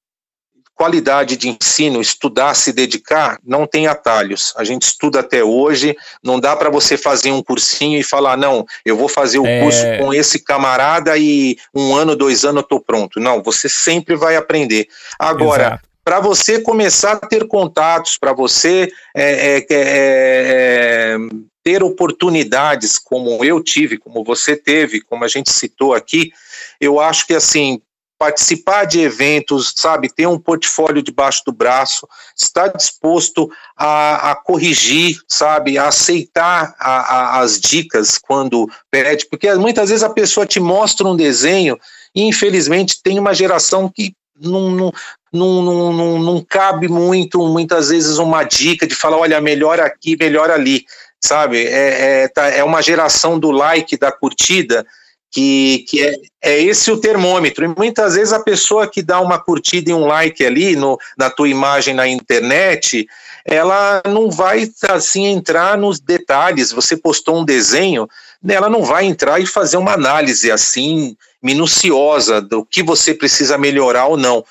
qualidade 0.75 1.37
de 1.37 1.49
ensino, 1.49 2.01
estudar, 2.01 2.55
se 2.55 2.73
dedicar, 2.73 3.39
não 3.45 3.67
tem 3.67 3.87
atalhos. 3.87 4.53
A 4.57 4.65
gente 4.65 4.83
estuda 4.83 5.21
até 5.21 5.43
hoje, 5.45 5.97
não 6.23 6.41
dá 6.41 6.57
para 6.57 6.69
você 6.69 6.97
fazer 6.97 7.31
um 7.31 7.43
cursinho 7.43 7.99
e 7.99 8.03
falar, 8.03 8.37
não, 8.37 8.67
eu 8.85 8.97
vou 8.97 9.09
fazer 9.09 9.39
o 9.39 9.47
é... 9.47 9.61
curso 9.61 9.85
com 9.99 10.13
esse 10.13 10.41
camarada 10.41 11.17
e 11.17 11.57
um 11.75 11.95
ano, 11.95 12.17
dois 12.17 12.45
anos 12.45 12.57
eu 12.57 12.63
estou 12.63 12.81
pronto. 12.81 13.21
Não, 13.21 13.43
você 13.43 13.69
sempre 13.69 14.17
vai 14.17 14.37
aprender. 14.37 14.89
Agora, 15.19 15.81
para 16.05 16.21
você 16.21 16.61
começar 16.61 17.13
a 17.13 17.27
ter 17.27 17.47
contatos, 17.47 18.19
para 18.19 18.33
você 18.33 18.93
é, 19.17 19.57
é, 19.57 19.57
é, 19.59 19.67
é, 19.71 21.17
ter 21.63 21.83
oportunidades 21.83 22.99
como 22.99 23.43
eu 23.43 23.63
tive, 23.63 23.97
como 23.97 24.23
você 24.23 24.55
teve, 24.55 25.01
como 25.01 25.25
a 25.25 25.29
gente 25.29 25.51
citou 25.51 25.95
aqui, 25.95 26.31
eu 26.79 27.01
acho 27.01 27.27
que 27.27 27.35
assim 27.35 27.81
participar 28.19 28.85
de 28.85 29.01
eventos, 29.01 29.73
sabe, 29.77 30.09
ter 30.09 30.27
um 30.27 30.39
portfólio 30.39 31.03
debaixo 31.03 31.43
do 31.45 31.53
braço, 31.53 32.09
estar 32.37 32.69
disposto 32.69 33.51
a, 33.77 34.31
a 34.31 34.37
corrigir, 34.37 35.19
sabe, 35.29 35.77
a 35.77 35.89
aceitar 35.89 36.75
a, 36.79 36.91
a, 36.91 37.41
as 37.41 37.61
dicas 37.61 38.19
quando 38.19 38.71
pede, 38.91 39.27
porque 39.27 39.53
muitas 39.55 39.91
vezes 39.91 40.05
a 40.05 40.11
pessoa 40.11 40.47
te 40.47 40.61
mostra 40.61 41.07
um 41.07 41.17
desenho 41.17 41.79
e 42.15 42.23
infelizmente 42.23 43.03
tem 43.03 43.19
uma 43.19 43.35
geração 43.35 43.91
que 43.93 44.15
não, 44.41 44.71
não, 44.71 44.93
não, 45.33 45.93
não, 45.93 46.19
não 46.19 46.45
cabe 46.45 46.89
muito, 46.89 47.47
muitas 47.47 47.89
vezes, 47.89 48.19
uma 48.19 48.43
dica 48.45 48.87
de 48.87 48.95
falar, 48.95 49.19
olha, 49.19 49.41
melhor 49.41 49.81
aqui, 49.81 50.17
melhor 50.19 50.51
ali, 50.51 50.85
sabe? 51.21 51.65
É, 51.65 52.23
é, 52.23 52.29
tá, 52.29 52.49
é 52.49 52.63
uma 52.63 52.83
geração 52.83 53.39
do 53.39 53.51
like, 53.51 53.97
da 53.97 54.11
curtida, 54.11 54.87
que, 55.35 55.85
que 55.89 56.01
é, 56.01 56.15
é 56.41 56.63
esse 56.63 56.93
o 56.93 56.97
termômetro. 56.97 57.65
E 57.65 57.69
muitas 57.69 58.15
vezes 58.15 58.33
a 58.33 58.39
pessoa 58.39 58.87
que 58.87 59.03
dá 59.03 59.21
uma 59.21 59.37
curtida 59.37 59.91
e 59.91 59.95
um 59.95 60.07
like 60.07 60.47
ali 60.47 60.77
no, 60.77 60.97
na 61.19 61.29
tua 61.29 61.49
imagem 61.49 61.93
na 61.93 62.07
internet, 62.07 63.09
ela 63.45 64.01
não 64.07 64.31
vai 64.31 64.71
assim 64.89 65.27
entrar 65.27 65.77
nos 65.77 65.99
detalhes. 65.99 66.71
Você 66.71 66.97
postou 66.97 67.41
um 67.41 67.45
desenho, 67.45 68.09
ela 68.47 68.71
não 68.71 68.85
vai 68.85 69.07
entrar 69.07 69.41
e 69.41 69.47
fazer 69.47 69.77
uma 69.77 69.95
análise 69.95 70.53
assim 70.53 71.17
minuciosa 71.43 72.41
do 72.41 72.65
que 72.65 72.81
você 72.81 73.13
precisa 73.13 73.59
melhorar 73.59 74.07
ou 74.07 74.17
não. 74.17 74.45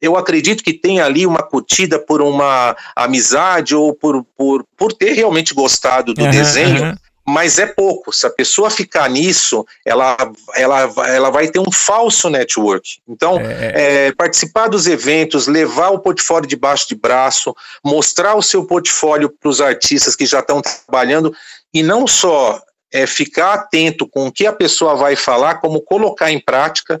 Eu 0.00 0.16
acredito 0.16 0.62
que 0.62 0.72
tem 0.72 1.00
ali 1.00 1.26
uma 1.26 1.42
curtida 1.42 1.98
por 1.98 2.22
uma 2.22 2.76
amizade 2.94 3.74
ou 3.74 3.92
por, 3.92 4.24
por, 4.36 4.64
por 4.76 4.92
ter 4.92 5.14
realmente 5.14 5.52
gostado 5.52 6.14
do 6.14 6.22
uhum, 6.22 6.30
desenho. 6.30 6.84
Uhum 6.84 7.07
mas 7.28 7.58
é 7.58 7.66
pouco. 7.66 8.10
Se 8.10 8.26
a 8.26 8.30
pessoa 8.30 8.70
ficar 8.70 9.08
nisso, 9.10 9.66
ela, 9.84 10.16
ela, 10.54 10.90
ela 11.08 11.30
vai 11.30 11.46
ter 11.48 11.58
um 11.58 11.70
falso 11.70 12.30
network. 12.30 13.00
Então, 13.06 13.38
é. 13.38 14.06
É, 14.06 14.12
participar 14.12 14.68
dos 14.68 14.86
eventos, 14.86 15.46
levar 15.46 15.90
o 15.90 15.98
portfólio 15.98 16.48
debaixo 16.48 16.88
de 16.88 16.94
braço, 16.94 17.54
mostrar 17.84 18.34
o 18.34 18.42
seu 18.42 18.64
portfólio 18.64 19.28
para 19.28 19.50
os 19.50 19.60
artistas 19.60 20.16
que 20.16 20.24
já 20.24 20.38
estão 20.38 20.62
trabalhando, 20.62 21.34
e 21.72 21.82
não 21.82 22.06
só 22.06 22.62
é, 22.90 23.06
ficar 23.06 23.52
atento 23.52 24.08
com 24.08 24.28
o 24.28 24.32
que 24.32 24.46
a 24.46 24.52
pessoa 24.52 24.96
vai 24.96 25.14
falar, 25.14 25.56
como 25.56 25.82
colocar 25.82 26.32
em 26.32 26.40
prática, 26.40 26.98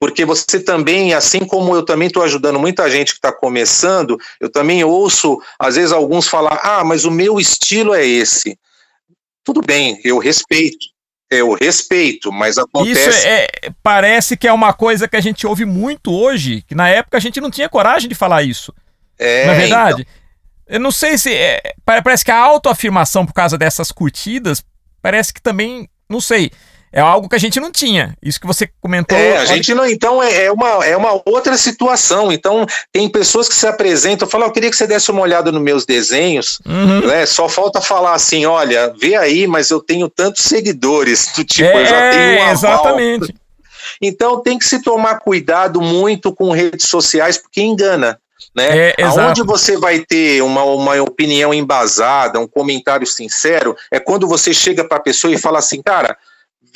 porque 0.00 0.24
você 0.24 0.58
também, 0.58 1.12
assim 1.12 1.40
como 1.40 1.74
eu 1.74 1.82
também 1.82 2.08
estou 2.08 2.22
ajudando 2.22 2.58
muita 2.58 2.90
gente 2.90 3.12
que 3.12 3.18
está 3.18 3.30
começando, 3.30 4.18
eu 4.40 4.48
também 4.48 4.82
ouço, 4.84 5.38
às 5.58 5.76
vezes, 5.76 5.92
alguns 5.92 6.28
falar: 6.28 6.60
ah, 6.62 6.82
mas 6.82 7.04
o 7.04 7.10
meu 7.10 7.38
estilo 7.38 7.94
é 7.94 8.06
esse. 8.06 8.58
Tudo 9.46 9.62
bem, 9.62 10.00
eu 10.04 10.18
respeito. 10.18 10.86
Eu 11.30 11.54
respeito, 11.54 12.30
mas 12.32 12.58
acontece. 12.58 13.08
Isso 13.08 13.26
é, 13.26 13.48
parece 13.82 14.36
que 14.36 14.46
é 14.46 14.52
uma 14.52 14.72
coisa 14.72 15.08
que 15.08 15.16
a 15.16 15.20
gente 15.20 15.46
ouve 15.46 15.64
muito 15.64 16.12
hoje, 16.12 16.62
que 16.62 16.74
na 16.74 16.88
época 16.88 17.16
a 17.16 17.20
gente 17.20 17.40
não 17.40 17.50
tinha 17.50 17.68
coragem 17.68 18.08
de 18.08 18.14
falar 18.14 18.42
isso. 18.42 18.74
É, 19.18 19.46
na 19.46 19.52
é 19.52 19.56
verdade. 19.56 20.02
Então... 20.02 20.26
Eu 20.68 20.80
não 20.80 20.90
sei 20.90 21.16
se. 21.16 21.32
É, 21.32 21.74
parece 21.84 22.24
que 22.24 22.30
a 22.30 22.38
autoafirmação 22.38 23.24
por 23.24 23.32
causa 23.32 23.56
dessas 23.56 23.92
curtidas, 23.92 24.64
parece 25.00 25.32
que 25.32 25.40
também. 25.40 25.88
Não 26.08 26.20
sei 26.20 26.50
é 26.96 27.00
algo 27.00 27.28
que 27.28 27.36
a 27.36 27.38
gente 27.38 27.60
não 27.60 27.70
tinha. 27.70 28.16
Isso 28.22 28.40
que 28.40 28.46
você 28.46 28.66
comentou. 28.80 29.18
É, 29.18 29.36
a 29.36 29.44
gente 29.44 29.74
não. 29.74 29.84
Então 29.84 30.22
é, 30.22 30.46
é, 30.46 30.50
uma, 30.50 30.82
é 30.82 30.96
uma 30.96 31.20
outra 31.26 31.54
situação. 31.58 32.32
Então 32.32 32.64
tem 32.90 33.06
pessoas 33.06 33.50
que 33.50 33.54
se 33.54 33.66
apresentam, 33.66 34.26
falam, 34.26 34.46
eu 34.46 34.52
queria 34.52 34.70
que 34.70 34.76
você 34.76 34.86
desse 34.86 35.10
uma 35.10 35.20
olhada 35.20 35.52
nos 35.52 35.60
meus 35.60 35.84
desenhos. 35.84 36.58
Uhum. 36.64 37.06
Né? 37.06 37.26
Só 37.26 37.50
falta 37.50 37.82
falar 37.82 38.14
assim, 38.14 38.46
olha, 38.46 38.94
vê 38.98 39.14
aí, 39.14 39.46
mas 39.46 39.68
eu 39.68 39.78
tenho 39.78 40.08
tantos 40.08 40.44
seguidores. 40.44 41.32
Do 41.36 41.44
tipo, 41.44 41.68
é, 41.68 41.82
eu 41.82 41.86
já 41.86 42.10
tenho 42.10 42.40
um 42.40 42.50
Exatamente. 42.50 43.34
Então 44.00 44.40
tem 44.40 44.58
que 44.58 44.64
se 44.64 44.82
tomar 44.82 45.16
cuidado 45.16 45.82
muito 45.82 46.32
com 46.32 46.50
redes 46.50 46.88
sociais, 46.88 47.36
porque 47.36 47.60
engana. 47.60 48.18
Né? 48.54 48.94
É, 48.96 49.02
Aonde 49.02 49.42
você 49.42 49.76
vai 49.76 49.98
ter 49.98 50.42
uma, 50.42 50.64
uma 50.64 51.02
opinião 51.02 51.52
embasada, 51.52 52.40
um 52.40 52.48
comentário 52.48 53.06
sincero, 53.06 53.76
é 53.90 54.00
quando 54.00 54.26
você 54.26 54.54
chega 54.54 54.82
para 54.82 54.96
a 54.96 55.02
pessoa 55.02 55.30
e 55.30 55.36
fala 55.36 55.58
assim, 55.58 55.82
cara, 55.82 56.16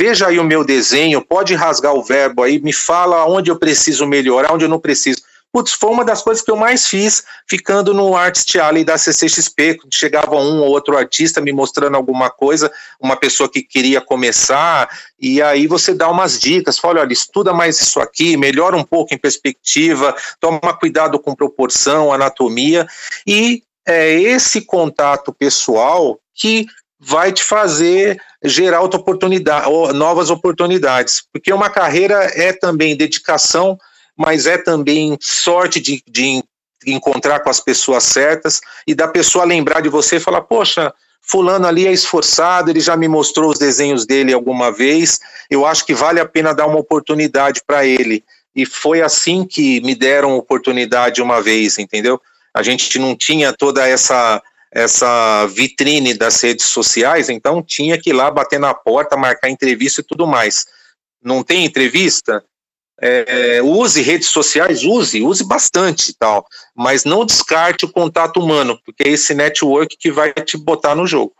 veja 0.01 0.29
aí 0.29 0.39
o 0.39 0.45
meu 0.45 0.65
desenho, 0.65 1.21
pode 1.21 1.55
rasgar 1.55 1.93
o 1.93 2.03
verbo 2.03 2.43
aí, 2.43 2.59
me 2.59 2.73
fala 2.73 3.27
onde 3.27 3.51
eu 3.51 3.59
preciso 3.59 4.07
melhorar, 4.07 4.51
onde 4.51 4.65
eu 4.65 4.69
não 4.69 4.81
preciso. 4.81 5.21
Putz, 5.53 5.73
foi 5.73 5.91
uma 5.91 6.07
das 6.07 6.23
coisas 6.23 6.43
que 6.43 6.51
eu 6.51 6.57
mais 6.57 6.87
fiz 6.87 7.23
ficando 7.47 7.93
no 7.93 8.17
Artist 8.17 8.59
Alley 8.59 8.83
da 8.83 8.97
CCXP, 8.97 9.79
chegava 9.93 10.37
um 10.37 10.63
ou 10.63 10.71
outro 10.71 10.97
artista 10.97 11.39
me 11.43 11.53
mostrando 11.53 11.97
alguma 11.97 12.31
coisa, 12.31 12.73
uma 12.99 13.15
pessoa 13.15 13.47
que 13.47 13.63
queria 13.63 14.01
começar, 14.01 14.89
e 15.21 15.43
aí 15.43 15.67
você 15.67 15.93
dá 15.93 16.09
umas 16.09 16.41
dicas, 16.41 16.79
fala, 16.79 17.01
olha, 17.01 17.13
estuda 17.13 17.53
mais 17.53 17.79
isso 17.79 18.01
aqui, 18.01 18.39
melhora 18.39 18.79
um 18.79 18.85
pouco 18.85 19.13
em 19.13 19.19
perspectiva, 19.19 20.17
toma 20.41 20.73
cuidado 20.73 21.19
com 21.19 21.35
proporção, 21.35 22.11
anatomia, 22.11 22.87
e 23.27 23.63
é 23.87 24.15
esse 24.15 24.63
contato 24.63 25.31
pessoal 25.31 26.19
que 26.35 26.67
vai 27.01 27.33
te 27.33 27.43
fazer 27.43 28.21
gerar 28.45 28.83
outra 28.83 29.01
oportunidade, 29.01 29.67
novas 29.95 30.29
oportunidades, 30.29 31.23
porque 31.33 31.53
uma 31.53 31.71
carreira 31.71 32.31
é 32.35 32.53
também 32.53 32.95
dedicação, 32.95 33.79
mas 34.17 34.47
é 34.47 34.59
também 34.59 35.17
sorte 35.21 35.81
de, 35.81 36.03
de 36.07 36.45
encontrar 36.87 37.41
com 37.41 37.49
as 37.49 37.59
pessoas 37.59 38.05
certas 38.05 38.61
e 38.87 38.95
da 38.95 39.09
pessoa 39.09 39.45
lembrar 39.45 39.81
de 39.81 39.89
você 39.89 40.17
e 40.17 40.21
falar, 40.21 40.43
poxa, 40.43 40.93
fulano 41.23 41.67
ali 41.67 41.87
é 41.87 41.93
esforçado, 41.93 42.71
ele 42.71 42.81
já 42.81 42.97
me 42.97 43.09
mostrou 43.09 43.51
os 43.51 43.59
desenhos 43.59 44.05
dele 44.05 44.33
alguma 44.33 44.71
vez, 44.71 45.21
eu 45.51 45.65
acho 45.65 45.87
que 45.87 45.95
vale 45.95 46.21
a 46.21 46.27
pena 46.27 46.55
dar 46.55 46.67
uma 46.67 46.79
oportunidade 46.79 47.63
para 47.67 47.87
ele. 47.87 48.23
E 48.55 48.67
foi 48.67 49.01
assim 49.01 49.47
que 49.47 49.81
me 49.81 49.95
deram 49.95 50.37
oportunidade 50.37 51.23
uma 51.23 51.41
vez, 51.41 51.79
entendeu? 51.79 52.21
A 52.53 52.63
gente 52.63 52.99
não 52.99 53.15
tinha 53.15 53.53
toda 53.53 53.87
essa 53.87 54.43
essa 54.73 55.47
vitrine 55.47 56.15
das 56.15 56.41
redes 56.41 56.67
sociais, 56.67 57.29
então 57.29 57.63
tinha 57.63 57.99
que 57.99 58.11
ir 58.11 58.13
lá 58.13 58.31
bater 58.31 58.61
na 58.61 58.73
porta, 58.73 59.17
marcar 59.17 59.51
entrevista 59.51 60.01
e 60.01 60.05
tudo 60.05 60.27
mais. 60.27 60.67
Não 61.23 61.43
tem 61.43 61.65
entrevista? 61.65 62.43
É, 63.03 63.63
use 63.63 64.03
redes 64.03 64.29
sociais, 64.29 64.85
use, 64.85 65.23
use 65.23 65.43
bastante 65.43 66.15
tal, 66.19 66.45
mas 66.77 67.05
não 67.05 67.25
descarte 67.25 67.87
o 67.87 67.91
contato 67.91 68.39
humano, 68.39 68.79
porque 68.85 69.05
é 69.05 69.09
esse 69.09 69.33
network 69.33 69.97
que 69.99 70.13
vai 70.13 70.33
te 70.35 70.59
botar 70.59 70.95
no 70.95 71.07
jogo. 71.07 71.33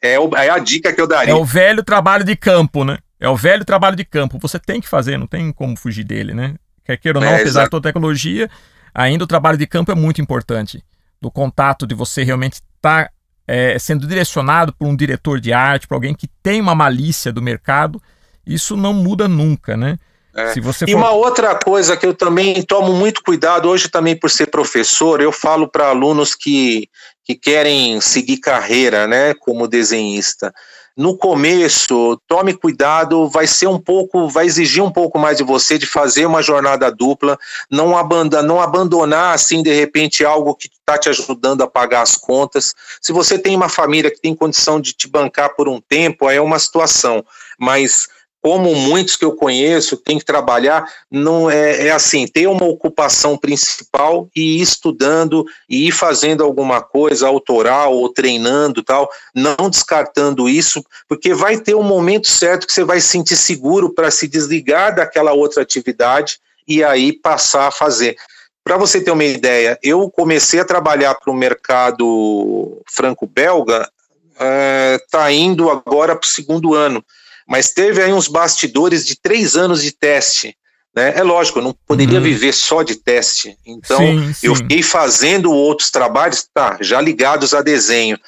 É, 0.00 0.20
o, 0.20 0.30
é 0.36 0.48
a 0.48 0.58
dica 0.58 0.92
que 0.92 1.00
eu 1.00 1.08
daria. 1.08 1.32
É 1.32 1.36
o 1.36 1.44
velho 1.44 1.82
trabalho 1.82 2.24
de 2.24 2.36
campo, 2.36 2.84
né? 2.84 2.98
É 3.18 3.28
o 3.28 3.36
velho 3.36 3.64
trabalho 3.64 3.96
de 3.96 4.04
campo. 4.04 4.38
Você 4.40 4.58
tem 4.58 4.80
que 4.80 4.88
fazer, 4.88 5.18
não 5.18 5.26
tem 5.26 5.52
como 5.52 5.76
fugir 5.76 6.04
dele, 6.04 6.32
né? 6.32 6.54
Quer 6.84 6.96
queira 6.96 7.18
ou 7.18 7.24
não, 7.24 7.32
é, 7.32 7.40
apesar 7.40 7.64
de 7.64 7.70
toda 7.70 7.88
a 7.88 7.92
tecnologia, 7.92 8.48
ainda 8.94 9.24
o 9.24 9.26
trabalho 9.26 9.58
de 9.58 9.66
campo 9.66 9.90
é 9.90 9.94
muito 9.94 10.20
importante. 10.20 10.82
Do 11.20 11.30
contato, 11.30 11.86
de 11.86 11.94
você 11.94 12.22
realmente 12.22 12.62
está 12.80 13.10
é, 13.46 13.78
sendo 13.78 14.06
direcionado 14.06 14.72
por 14.72 14.88
um 14.88 14.96
diretor 14.96 15.38
de 15.38 15.52
arte, 15.52 15.86
por 15.86 15.94
alguém 15.94 16.14
que 16.14 16.28
tem 16.42 16.60
uma 16.60 16.74
malícia 16.74 17.32
do 17.32 17.42
mercado, 17.42 18.02
isso 18.46 18.76
não 18.76 18.92
muda 18.92 19.28
nunca, 19.28 19.76
né? 19.76 19.98
É. 20.34 20.52
Se 20.52 20.60
você 20.60 20.86
for... 20.86 20.90
E 20.90 20.94
uma 20.94 21.10
outra 21.10 21.54
coisa 21.56 21.96
que 21.96 22.06
eu 22.06 22.14
também 22.14 22.62
tomo 22.62 22.92
muito 22.92 23.22
cuidado, 23.22 23.68
hoje 23.68 23.88
também 23.88 24.16
por 24.16 24.30
ser 24.30 24.46
professor, 24.46 25.20
eu 25.20 25.32
falo 25.32 25.68
para 25.68 25.88
alunos 25.88 26.34
que, 26.34 26.88
que 27.24 27.34
querem 27.34 28.00
seguir 28.00 28.38
carreira 28.38 29.06
né, 29.06 29.34
como 29.34 29.68
desenhista 29.68 30.52
no 31.00 31.16
começo, 31.16 32.20
tome 32.28 32.52
cuidado, 32.52 33.26
vai 33.26 33.46
ser 33.46 33.66
um 33.66 33.78
pouco, 33.78 34.28
vai 34.28 34.44
exigir 34.44 34.82
um 34.84 34.92
pouco 34.92 35.18
mais 35.18 35.38
de 35.38 35.42
você 35.42 35.78
de 35.78 35.86
fazer 35.86 36.26
uma 36.26 36.42
jornada 36.42 36.92
dupla, 36.92 37.38
não 37.70 37.96
abandonar, 37.96 38.44
não 38.44 38.60
abandonar 38.60 39.34
assim 39.34 39.62
de 39.62 39.72
repente 39.72 40.26
algo 40.26 40.54
que 40.54 40.68
está 40.68 40.98
te 40.98 41.08
ajudando 41.08 41.62
a 41.62 41.66
pagar 41.66 42.02
as 42.02 42.18
contas. 42.18 42.74
Se 43.00 43.14
você 43.14 43.38
tem 43.38 43.56
uma 43.56 43.70
família 43.70 44.10
que 44.10 44.20
tem 44.20 44.34
condição 44.34 44.78
de 44.78 44.92
te 44.92 45.08
bancar 45.08 45.56
por 45.56 45.70
um 45.70 45.80
tempo, 45.80 46.28
é 46.28 46.38
uma 46.38 46.58
situação, 46.58 47.24
mas 47.58 48.06
como 48.42 48.74
muitos 48.74 49.16
que 49.16 49.24
eu 49.24 49.32
conheço, 49.32 49.96
tem 49.96 50.18
que 50.18 50.24
trabalhar, 50.24 50.88
não 51.10 51.50
é, 51.50 51.88
é, 51.88 51.90
assim, 51.90 52.26
ter 52.26 52.46
uma 52.46 52.64
ocupação 52.64 53.36
principal 53.36 54.28
e 54.34 54.58
ir 54.58 54.62
estudando 54.62 55.44
e 55.68 55.88
ir 55.88 55.92
fazendo 55.92 56.42
alguma 56.42 56.80
coisa 56.80 57.28
autoral 57.28 57.94
ou 57.94 58.08
treinando 58.08 58.82
tal, 58.82 59.10
não 59.34 59.68
descartando 59.68 60.48
isso, 60.48 60.82
porque 61.06 61.34
vai 61.34 61.58
ter 61.58 61.74
um 61.74 61.82
momento 61.82 62.28
certo 62.28 62.66
que 62.66 62.72
você 62.72 62.84
vai 62.84 63.00
se 63.00 63.08
sentir 63.08 63.36
seguro 63.36 63.92
para 63.92 64.10
se 64.10 64.26
desligar 64.26 64.94
daquela 64.94 65.32
outra 65.32 65.62
atividade 65.62 66.38
e 66.66 66.82
aí 66.82 67.12
passar 67.12 67.68
a 67.68 67.72
fazer. 67.72 68.16
Para 68.64 68.76
você 68.76 69.00
ter 69.00 69.10
uma 69.10 69.24
ideia, 69.24 69.78
eu 69.82 70.08
comecei 70.10 70.60
a 70.60 70.64
trabalhar 70.64 71.14
para 71.14 71.30
o 71.30 71.36
mercado 71.36 72.80
franco-belga, 72.86 73.90
está 74.32 75.30
é, 75.30 75.34
indo 75.34 75.68
agora 75.68 76.16
para 76.16 76.26
o 76.26 76.30
segundo 76.30 76.74
ano, 76.74 77.04
mas 77.46 77.70
teve 77.70 78.02
aí 78.02 78.12
uns 78.12 78.28
bastidores 78.28 79.04
de 79.04 79.16
três 79.20 79.56
anos 79.56 79.82
de 79.82 79.92
teste. 79.92 80.56
Né? 80.94 81.14
É 81.16 81.22
lógico, 81.22 81.58
eu 81.58 81.62
não 81.62 81.74
poderia 81.86 82.18
uhum. 82.18 82.24
viver 82.24 82.52
só 82.52 82.82
de 82.82 82.96
teste, 82.96 83.56
então 83.64 83.98
sim, 83.98 84.32
sim. 84.32 84.46
eu 84.48 84.56
fiquei 84.56 84.82
fazendo 84.82 85.52
outros 85.52 85.90
trabalhos, 85.90 86.48
tá, 86.52 86.78
já 86.80 87.00
ligados 87.00 87.54
a 87.54 87.62
desenho, 87.62 88.18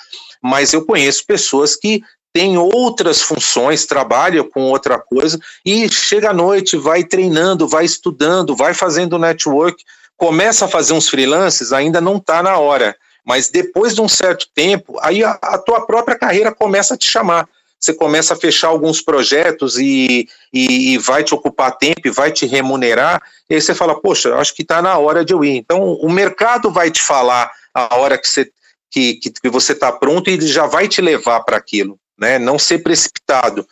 mas 0.40 0.72
eu 0.72 0.84
conheço 0.84 1.26
pessoas 1.26 1.74
que 1.74 2.02
tem 2.32 2.56
outras 2.56 3.20
funções, 3.20 3.84
trabalha 3.84 4.42
com 4.42 4.62
outra 4.62 4.98
coisa 4.98 5.38
e 5.66 5.88
chega 5.90 6.30
à 6.30 6.32
noite, 6.32 6.76
vai 6.76 7.04
treinando, 7.04 7.68
vai 7.68 7.84
estudando, 7.84 8.56
vai 8.56 8.72
fazendo 8.72 9.18
network, 9.18 9.82
começa 10.16 10.64
a 10.64 10.68
fazer 10.68 10.94
uns 10.94 11.08
freelances, 11.08 11.72
ainda 11.72 12.00
não 12.00 12.16
está 12.16 12.42
na 12.42 12.56
hora, 12.56 12.96
mas 13.24 13.50
depois 13.50 13.94
de 13.94 14.00
um 14.00 14.08
certo 14.08 14.46
tempo, 14.54 14.98
aí 15.00 15.22
a, 15.22 15.32
a, 15.42 15.58
tua 15.58 15.84
própria 15.86 16.18
carreira 16.18 16.52
começa 16.52 16.94
a 16.94 16.96
te 16.96 17.10
chamar. 17.10 17.48
Você 17.82 17.92
começa 17.92 18.34
a 18.34 18.36
fechar 18.36 18.68
alguns 18.68 19.02
projetos 19.02 19.76
e, 19.78 20.28
e, 20.52 20.92
e 20.92 20.98
vai 20.98 21.24
te 21.24 21.34
ocupar 21.34 21.76
tempo 21.76 22.06
e 22.06 22.10
vai 22.10 22.30
te 22.30 22.46
remunerar, 22.46 23.20
e 23.50 23.54
aí 23.54 23.60
você 23.60 23.74
fala, 23.74 24.00
poxa, 24.00 24.36
acho 24.36 24.54
que 24.54 24.62
está 24.62 24.80
na 24.80 24.96
hora 24.98 25.24
de 25.24 25.32
eu 25.32 25.44
ir. 25.44 25.56
Então, 25.56 25.94
o 25.94 26.10
mercado 26.10 26.70
vai 26.70 26.90
te 26.90 27.02
falar 27.02 27.50
a 27.74 27.96
hora 27.96 28.16
que 28.16 28.28
você 28.28 28.50
que, 28.90 29.14
que, 29.14 29.30
que 29.30 29.48
você 29.48 29.72
está 29.72 29.90
pronto 29.90 30.28
e 30.28 30.34
ele 30.34 30.46
já 30.46 30.66
vai 30.66 30.86
te 30.86 31.00
levar 31.00 31.40
para 31.40 31.56
aquilo 31.56 31.98
né? 32.22 32.38
Não 32.38 32.58
ser 32.58 32.78
precipitado. 32.78 33.66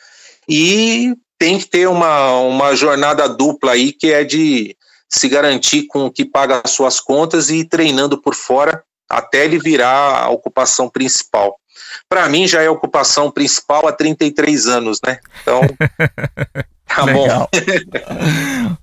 E 0.48 1.14
tem 1.38 1.58
que 1.58 1.66
ter 1.66 1.88
uma, 1.88 2.38
uma 2.40 2.74
jornada 2.74 3.28
dupla 3.28 3.72
aí 3.72 3.92
que 3.92 4.12
é 4.12 4.24
de 4.24 4.76
se 5.08 5.28
garantir 5.28 5.86
com 5.86 6.06
o 6.06 6.10
que 6.10 6.24
paga 6.24 6.60
as 6.64 6.72
suas 6.72 7.00
contas 7.00 7.48
e 7.48 7.60
ir 7.60 7.64
treinando 7.66 8.20
por 8.20 8.34
fora 8.34 8.82
até 9.08 9.44
ele 9.44 9.58
virar 9.58 10.24
a 10.24 10.30
ocupação 10.30 10.88
principal. 10.88 11.56
Para 12.08 12.28
mim 12.28 12.46
já 12.46 12.62
é 12.62 12.66
a 12.66 12.72
ocupação 12.72 13.30
principal 13.30 13.86
há 13.86 13.92
33 13.92 14.66
anos, 14.66 15.00
né? 15.04 15.18
Então, 15.42 15.60
tá 16.86 17.06
bom. 17.06 17.48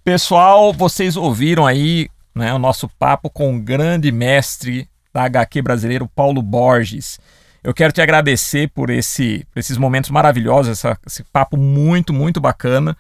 Pessoal, 0.04 0.74
vocês 0.74 1.16
ouviram 1.16 1.66
aí 1.66 2.10
né, 2.36 2.54
o 2.54 2.60
nosso 2.60 2.88
papo 3.00 3.30
com 3.30 3.56
o 3.56 3.60
grande 3.60 4.12
mestre 4.12 4.88
da 5.14 5.24
HQ 5.24 5.62
brasileiro, 5.62 6.08
Paulo 6.08 6.42
Borges. 6.42 7.20
Eu 7.64 7.74
quero 7.74 7.92
te 7.92 8.02
agradecer 8.02 8.70
por, 8.70 8.90
esse, 8.90 9.46
por 9.52 9.60
esses 9.60 9.78
momentos 9.78 10.10
maravilhosos, 10.10 10.72
essa, 10.72 10.98
esse 11.06 11.24
papo 11.24 11.58
muito, 11.58 12.14
muito 12.14 12.40
bacana. 12.40 12.96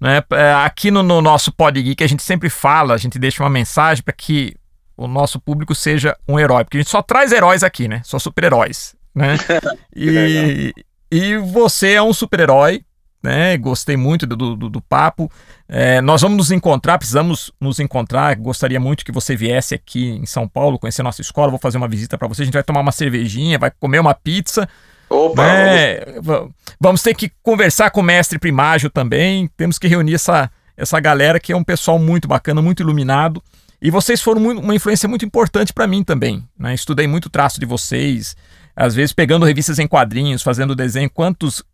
Né? 0.00 0.22
É, 0.32 0.52
aqui 0.64 0.90
no, 0.90 1.02
no 1.02 1.20
nosso 1.20 1.52
Pod 1.52 1.80
Geek 1.82 2.02
a 2.02 2.06
gente 2.06 2.22
sempre 2.22 2.48
fala, 2.48 2.94
a 2.94 2.98
gente 2.98 3.18
deixa 3.18 3.42
uma 3.42 3.50
mensagem 3.50 4.02
para 4.02 4.14
que 4.14 4.54
o 4.96 5.06
nosso 5.06 5.38
público 5.40 5.74
seja 5.74 6.16
um 6.26 6.38
herói, 6.38 6.64
porque 6.64 6.78
a 6.78 6.80
gente 6.80 6.90
só 6.90 7.02
traz 7.02 7.32
heróis 7.32 7.62
aqui, 7.62 7.86
né? 7.86 8.00
Só 8.04 8.18
super-heróis, 8.18 8.94
né? 9.16 9.36
e, 9.96 10.74
e 11.10 11.38
você 11.38 11.94
é 11.94 12.02
um 12.02 12.12
super-herói, 12.12 12.84
né? 13.22 13.56
Gostei 13.56 13.96
muito 13.96 14.26
do, 14.26 14.54
do, 14.54 14.68
do 14.68 14.80
papo. 14.82 15.32
É, 15.66 16.00
nós 16.02 16.20
vamos 16.20 16.36
nos 16.36 16.50
encontrar, 16.50 16.98
precisamos 16.98 17.50
nos 17.58 17.80
encontrar. 17.80 18.36
Gostaria 18.36 18.78
muito 18.78 19.04
que 19.04 19.10
você 19.10 19.34
viesse 19.34 19.74
aqui 19.74 20.10
em 20.10 20.26
São 20.26 20.46
Paulo, 20.46 20.78
conhecer 20.78 21.02
nossa 21.02 21.22
escola. 21.22 21.50
Vou 21.50 21.58
fazer 21.58 21.78
uma 21.78 21.88
visita 21.88 22.18
para 22.18 22.28
você. 22.28 22.42
A 22.42 22.44
gente 22.44 22.54
vai 22.54 22.62
tomar 22.62 22.80
uma 22.80 22.92
cervejinha, 22.92 23.58
vai 23.58 23.70
comer 23.70 23.98
uma 23.98 24.14
pizza. 24.14 24.68
Opa, 25.08 25.42
né? 25.42 26.20
vamos... 26.20 26.52
vamos 26.78 27.02
ter 27.02 27.14
que 27.14 27.32
conversar 27.42 27.90
com 27.90 28.00
o 28.00 28.04
mestre 28.04 28.38
Primágio 28.38 28.90
também. 28.90 29.48
Temos 29.56 29.78
que 29.78 29.88
reunir 29.88 30.14
essa, 30.14 30.50
essa 30.76 31.00
galera 31.00 31.40
que 31.40 31.52
é 31.52 31.56
um 31.56 31.64
pessoal 31.64 31.98
muito 31.98 32.28
bacana, 32.28 32.60
muito 32.60 32.82
iluminado. 32.82 33.42
E 33.80 33.90
vocês 33.90 34.22
foram 34.22 34.40
muito, 34.40 34.60
uma 34.60 34.74
influência 34.74 35.08
muito 35.08 35.24
importante 35.24 35.72
para 35.72 35.86
mim 35.86 36.02
também. 36.02 36.46
Né? 36.58 36.74
Estudei 36.74 37.06
muito 37.06 37.28
traço 37.28 37.60
de 37.60 37.66
vocês, 37.66 38.36
às 38.76 38.94
vezes 38.94 39.12
pegando 39.12 39.46
revistas 39.46 39.78
em 39.78 39.88
quadrinhos, 39.88 40.42
fazendo 40.42 40.76
desenho. 40.76 41.08
Quantos 41.08 41.64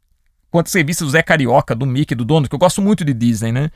quantas 0.51 0.73
revistas 0.73 1.07
do 1.09 1.11
Zé 1.11 1.23
Carioca, 1.23 1.75
do 1.75 1.85
Mickey, 1.85 2.15
do 2.15 2.25
Dono, 2.25 2.49
que 2.49 2.55
eu 2.55 2.59
gosto 2.59 2.81
muito 2.81 3.05
de 3.05 3.13
Disney, 3.13 3.51
né? 3.51 3.71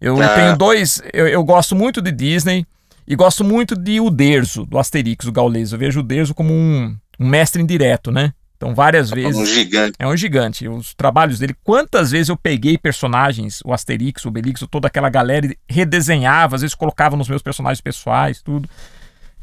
Eu 0.00 0.20
ah. 0.22 0.28
tenho 0.34 0.56
dois. 0.56 1.02
Eu, 1.12 1.28
eu, 1.28 1.44
gosto 1.44 1.76
muito 1.76 2.00
de 2.00 2.10
Disney 2.10 2.66
e 3.06 3.14
gosto 3.14 3.44
muito 3.44 3.76
de 3.76 4.00
O 4.00 4.08
Derzo, 4.08 4.64
do 4.64 4.78
Asterix, 4.78 5.26
o 5.26 5.32
Gaules. 5.32 5.72
Eu 5.72 5.78
vejo 5.78 6.00
o 6.00 6.02
Derzo 6.02 6.34
como 6.34 6.52
um, 6.52 6.96
um 7.20 7.28
mestre 7.28 7.60
indireto, 7.60 8.10
né? 8.10 8.32
Então, 8.56 8.76
várias 8.76 9.10
vezes. 9.10 9.36
É 9.36 9.42
um 9.42 9.46
gigante. 9.46 9.96
É 9.98 10.06
um 10.06 10.16
gigante. 10.16 10.68
Os 10.68 10.94
trabalhos 10.94 11.40
dele, 11.40 11.54
quantas 11.64 12.12
vezes 12.12 12.28
eu 12.28 12.36
peguei 12.36 12.78
personagens, 12.78 13.60
o 13.64 13.72
Asterix, 13.72 14.24
o 14.24 14.28
Obelix, 14.28 14.64
toda 14.70 14.86
aquela 14.86 15.08
galera, 15.08 15.46
e 15.46 15.56
redesenhava, 15.68 16.54
às 16.54 16.62
vezes 16.62 16.74
colocava 16.74 17.16
nos 17.16 17.28
meus 17.28 17.42
personagens 17.42 17.80
pessoais, 17.80 18.40
tudo. 18.40 18.68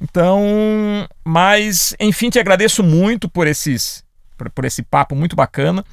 Então, 0.01 1.07
mas, 1.23 1.95
enfim, 1.99 2.29
te 2.29 2.39
agradeço 2.39 2.83
muito 2.83 3.27
por 3.27 3.47
esses 3.47 4.03
por, 4.37 4.49
por 4.49 4.65
esse 4.65 4.81
papo 4.81 5.15
muito 5.15 5.35
bacana. 5.35 5.83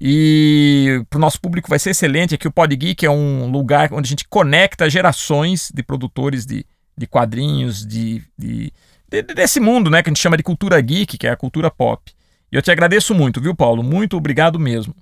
E 0.00 1.02
para 1.10 1.18
o 1.18 1.20
nosso 1.20 1.38
público 1.40 1.68
vai 1.68 1.78
ser 1.78 1.90
excelente. 1.90 2.34
Aqui 2.34 2.48
o 2.48 2.52
Pod 2.52 2.74
Geek 2.74 3.04
é 3.04 3.10
um 3.10 3.50
lugar 3.50 3.92
onde 3.92 4.08
a 4.08 4.10
gente 4.10 4.26
conecta 4.28 4.88
gerações 4.88 5.70
de 5.74 5.82
produtores 5.82 6.46
de, 6.46 6.64
de 6.96 7.06
quadrinhos, 7.06 7.84
de, 7.86 8.22
de, 8.38 8.72
de, 9.10 9.22
desse 9.22 9.60
mundo 9.60 9.90
né, 9.90 10.02
que 10.02 10.08
a 10.08 10.12
gente 10.12 10.22
chama 10.22 10.38
de 10.38 10.42
cultura 10.42 10.80
geek, 10.80 11.18
que 11.18 11.26
é 11.26 11.30
a 11.30 11.36
cultura 11.36 11.70
pop. 11.70 12.10
E 12.50 12.56
eu 12.56 12.62
te 12.62 12.70
agradeço 12.70 13.14
muito, 13.14 13.40
viu, 13.40 13.54
Paulo? 13.54 13.82
Muito 13.82 14.16
obrigado 14.16 14.58
mesmo. 14.58 14.94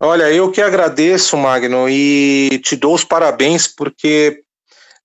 Olha, 0.00 0.30
eu 0.30 0.50
que 0.50 0.60
agradeço, 0.60 1.36
Magno, 1.36 1.88
e 1.88 2.60
te 2.62 2.76
dou 2.76 2.94
os 2.94 3.04
parabéns 3.04 3.66
porque 3.66 4.42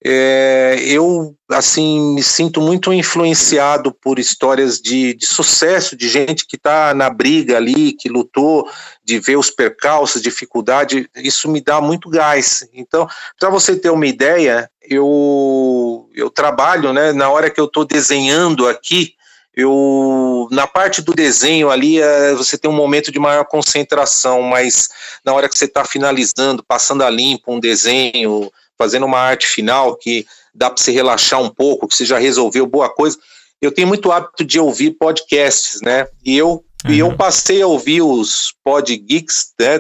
é, 0.06 0.80
eu 0.86 1.34
assim 1.50 2.14
me 2.14 2.22
sinto 2.22 2.60
muito 2.60 2.92
influenciado 2.92 3.94
por 3.94 4.20
histórias 4.20 4.82
de, 4.82 5.14
de 5.14 5.26
sucesso 5.26 5.96
de 5.96 6.10
gente 6.10 6.46
que 6.46 6.58
está 6.58 6.94
na 6.94 7.10
briga 7.10 7.56
ali, 7.56 7.94
que 7.94 8.10
lutou, 8.10 8.70
de 9.04 9.18
ver 9.20 9.38
os 9.38 9.50
percalços, 9.50 10.22
dificuldade. 10.22 11.10
Isso 11.16 11.50
me 11.50 11.62
dá 11.62 11.80
muito 11.80 12.10
gás. 12.10 12.68
Então, 12.74 13.08
para 13.40 13.50
você 13.50 13.78
ter 13.78 13.92
uma 13.92 14.06
ideia, 14.06 14.70
eu 14.82 16.10
eu 16.14 16.30
trabalho, 16.30 16.92
né? 16.92 17.14
Na 17.14 17.30
hora 17.30 17.50
que 17.50 17.62
eu 17.62 17.66
estou 17.66 17.86
desenhando 17.86 18.68
aqui, 18.68 19.14
eu 19.56 20.50
na 20.52 20.68
parte 20.68 21.02
do 21.02 21.14
desenho 21.14 21.70
ali 21.70 22.02
é, 22.02 22.34
você 22.34 22.58
tem 22.58 22.70
um 22.70 22.76
momento 22.76 23.10
de 23.10 23.20
maior 23.20 23.46
concentração, 23.46 24.42
mas 24.42 24.90
na 25.24 25.34
hora 25.34 25.48
que 25.48 25.58
você 25.58 25.66
está 25.66 25.86
finalizando, 25.86 26.62
passando 26.62 27.04
a 27.04 27.10
limpo 27.10 27.54
um 27.54 27.60
desenho 27.60 28.52
fazendo 28.78 29.06
uma 29.06 29.20
arte 29.20 29.48
final 29.48 29.96
que 29.96 30.26
dá 30.54 30.70
para 30.70 30.82
se 30.82 30.92
relaxar 30.92 31.42
um 31.42 31.50
pouco, 31.50 31.88
que 31.88 31.96
você 31.96 32.06
já 32.06 32.18
resolveu 32.18 32.66
boa 32.66 32.90
coisa. 32.90 33.18
Eu 33.62 33.72
tenho 33.72 33.88
muito 33.88 34.12
hábito 34.12 34.44
de 34.44 34.60
ouvir 34.60 34.92
podcasts, 34.92 35.82
né? 35.82 36.08
E 36.24 36.38
eu, 36.38 36.64
uhum. 36.86 36.92
e 36.92 37.00
eu 37.00 37.08
uhum. 37.08 37.18
passei 37.18 37.62
a 37.62 37.68
ouvir 37.68 38.02
os 38.02 38.54
pod 38.64 38.96
geeks 38.96 39.54
né, 39.60 39.80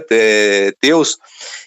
teus 0.79 1.17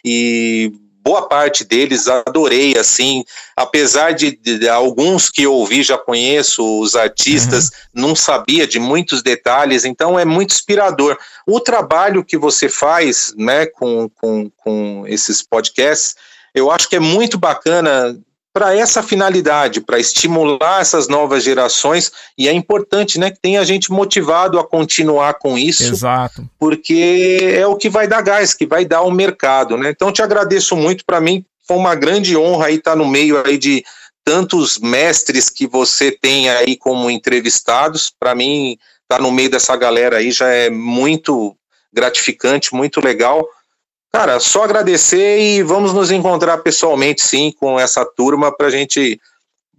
e 0.04 0.72
boa 1.06 1.28
parte 1.28 1.62
deles 1.62 2.08
adorei, 2.08 2.76
assim, 2.76 3.22
apesar 3.56 4.10
de, 4.10 4.32
de, 4.32 4.68
alguns 4.68 5.30
que 5.30 5.44
eu 5.44 5.52
ouvi 5.52 5.84
já 5.84 5.96
conheço, 5.96 6.80
os 6.80 6.96
artistas, 6.96 7.66
uhum. 7.66 8.08
não 8.08 8.16
sabia 8.16 8.66
de 8.66 8.80
muitos 8.80 9.22
detalhes, 9.22 9.84
então 9.84 10.18
é 10.18 10.24
muito 10.24 10.52
inspirador. 10.52 11.16
O 11.46 11.60
trabalho 11.60 12.24
que 12.24 12.36
você 12.36 12.68
faz, 12.68 13.32
né, 13.36 13.66
com, 13.66 14.08
com, 14.08 14.50
com 14.56 15.04
esses 15.06 15.42
podcasts, 15.42 16.16
eu 16.56 16.70
acho 16.70 16.88
que 16.88 16.96
é 16.96 17.00
muito 17.00 17.38
bacana 17.38 18.18
para 18.52 18.74
essa 18.74 19.02
finalidade, 19.02 19.82
para 19.82 19.98
estimular 19.98 20.80
essas 20.80 21.08
novas 21.08 21.44
gerações, 21.44 22.10
e 22.38 22.48
é 22.48 22.52
importante, 22.52 23.20
né, 23.20 23.30
que 23.30 23.38
tenha 23.38 23.62
gente 23.66 23.92
motivado 23.92 24.58
a 24.58 24.66
continuar 24.66 25.34
com 25.34 25.58
isso. 25.58 25.92
Exato. 25.92 26.48
Porque 26.58 27.38
é 27.42 27.66
o 27.66 27.76
que 27.76 27.90
vai 27.90 28.08
dar 28.08 28.22
gás, 28.22 28.54
que 28.54 28.64
vai 28.64 28.86
dar 28.86 29.02
o 29.02 29.10
mercado, 29.10 29.76
né? 29.76 29.90
Então 29.90 30.10
te 30.10 30.22
agradeço 30.22 30.74
muito, 30.74 31.04
para 31.04 31.20
mim 31.20 31.44
foi 31.66 31.76
uma 31.76 31.94
grande 31.94 32.36
honra 32.36 32.70
estar 32.70 32.92
tá 32.92 32.96
no 32.96 33.06
meio 33.06 33.44
aí 33.44 33.58
de 33.58 33.84
tantos 34.24 34.78
mestres 34.78 35.50
que 35.50 35.66
você 35.66 36.10
tem 36.10 36.48
aí 36.48 36.76
como 36.76 37.10
entrevistados. 37.10 38.12
Para 38.18 38.34
mim, 38.34 38.78
estar 39.02 39.16
tá 39.16 39.22
no 39.22 39.30
meio 39.30 39.50
dessa 39.50 39.76
galera 39.76 40.18
aí 40.18 40.30
já 40.30 40.48
é 40.48 40.70
muito 40.70 41.56
gratificante, 41.92 42.74
muito 42.74 43.00
legal. 43.00 43.46
Cara, 44.12 44.40
só 44.40 44.64
agradecer 44.64 45.38
e 45.38 45.62
vamos 45.62 45.92
nos 45.92 46.10
encontrar 46.10 46.58
pessoalmente, 46.58 47.22
sim, 47.22 47.52
com 47.58 47.78
essa 47.78 48.04
turma 48.04 48.54
para 48.56 48.68
a 48.68 48.70
gente 48.70 49.20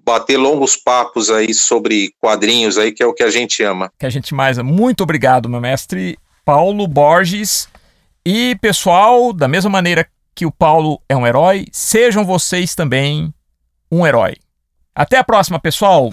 bater 0.06 0.38
longos 0.38 0.78
papos 0.78 1.30
aí 1.30 1.54
sobre 1.54 2.14
quadrinhos 2.22 2.78
aí, 2.78 2.92
que 2.92 3.04
é 3.04 3.06
o 3.06 3.14
que 3.14 3.24
a 3.24 3.30
gente 3.30 3.62
ama. 3.64 3.92
Que 4.00 4.06
a 4.06 4.10
gente 4.10 4.34
mais. 4.34 4.58
Muito 4.60 5.02
obrigado, 5.02 5.50
meu 5.50 5.60
mestre 5.60 6.18
Paulo 6.46 6.88
Borges. 6.88 7.68
E, 8.26 8.56
pessoal, 8.62 9.34
da 9.34 9.48
mesma 9.48 9.70
maneira 9.70 10.08
que 10.34 10.46
o 10.46 10.52
Paulo 10.52 11.02
é 11.10 11.16
um 11.16 11.26
herói, 11.26 11.66
sejam 11.72 12.24
vocês 12.24 12.76
também 12.76 13.34
um 13.92 14.06
herói. 14.06 14.36
Até 14.96 15.18
a 15.18 15.24
próxima, 15.24 15.60
pessoal! 15.60 16.12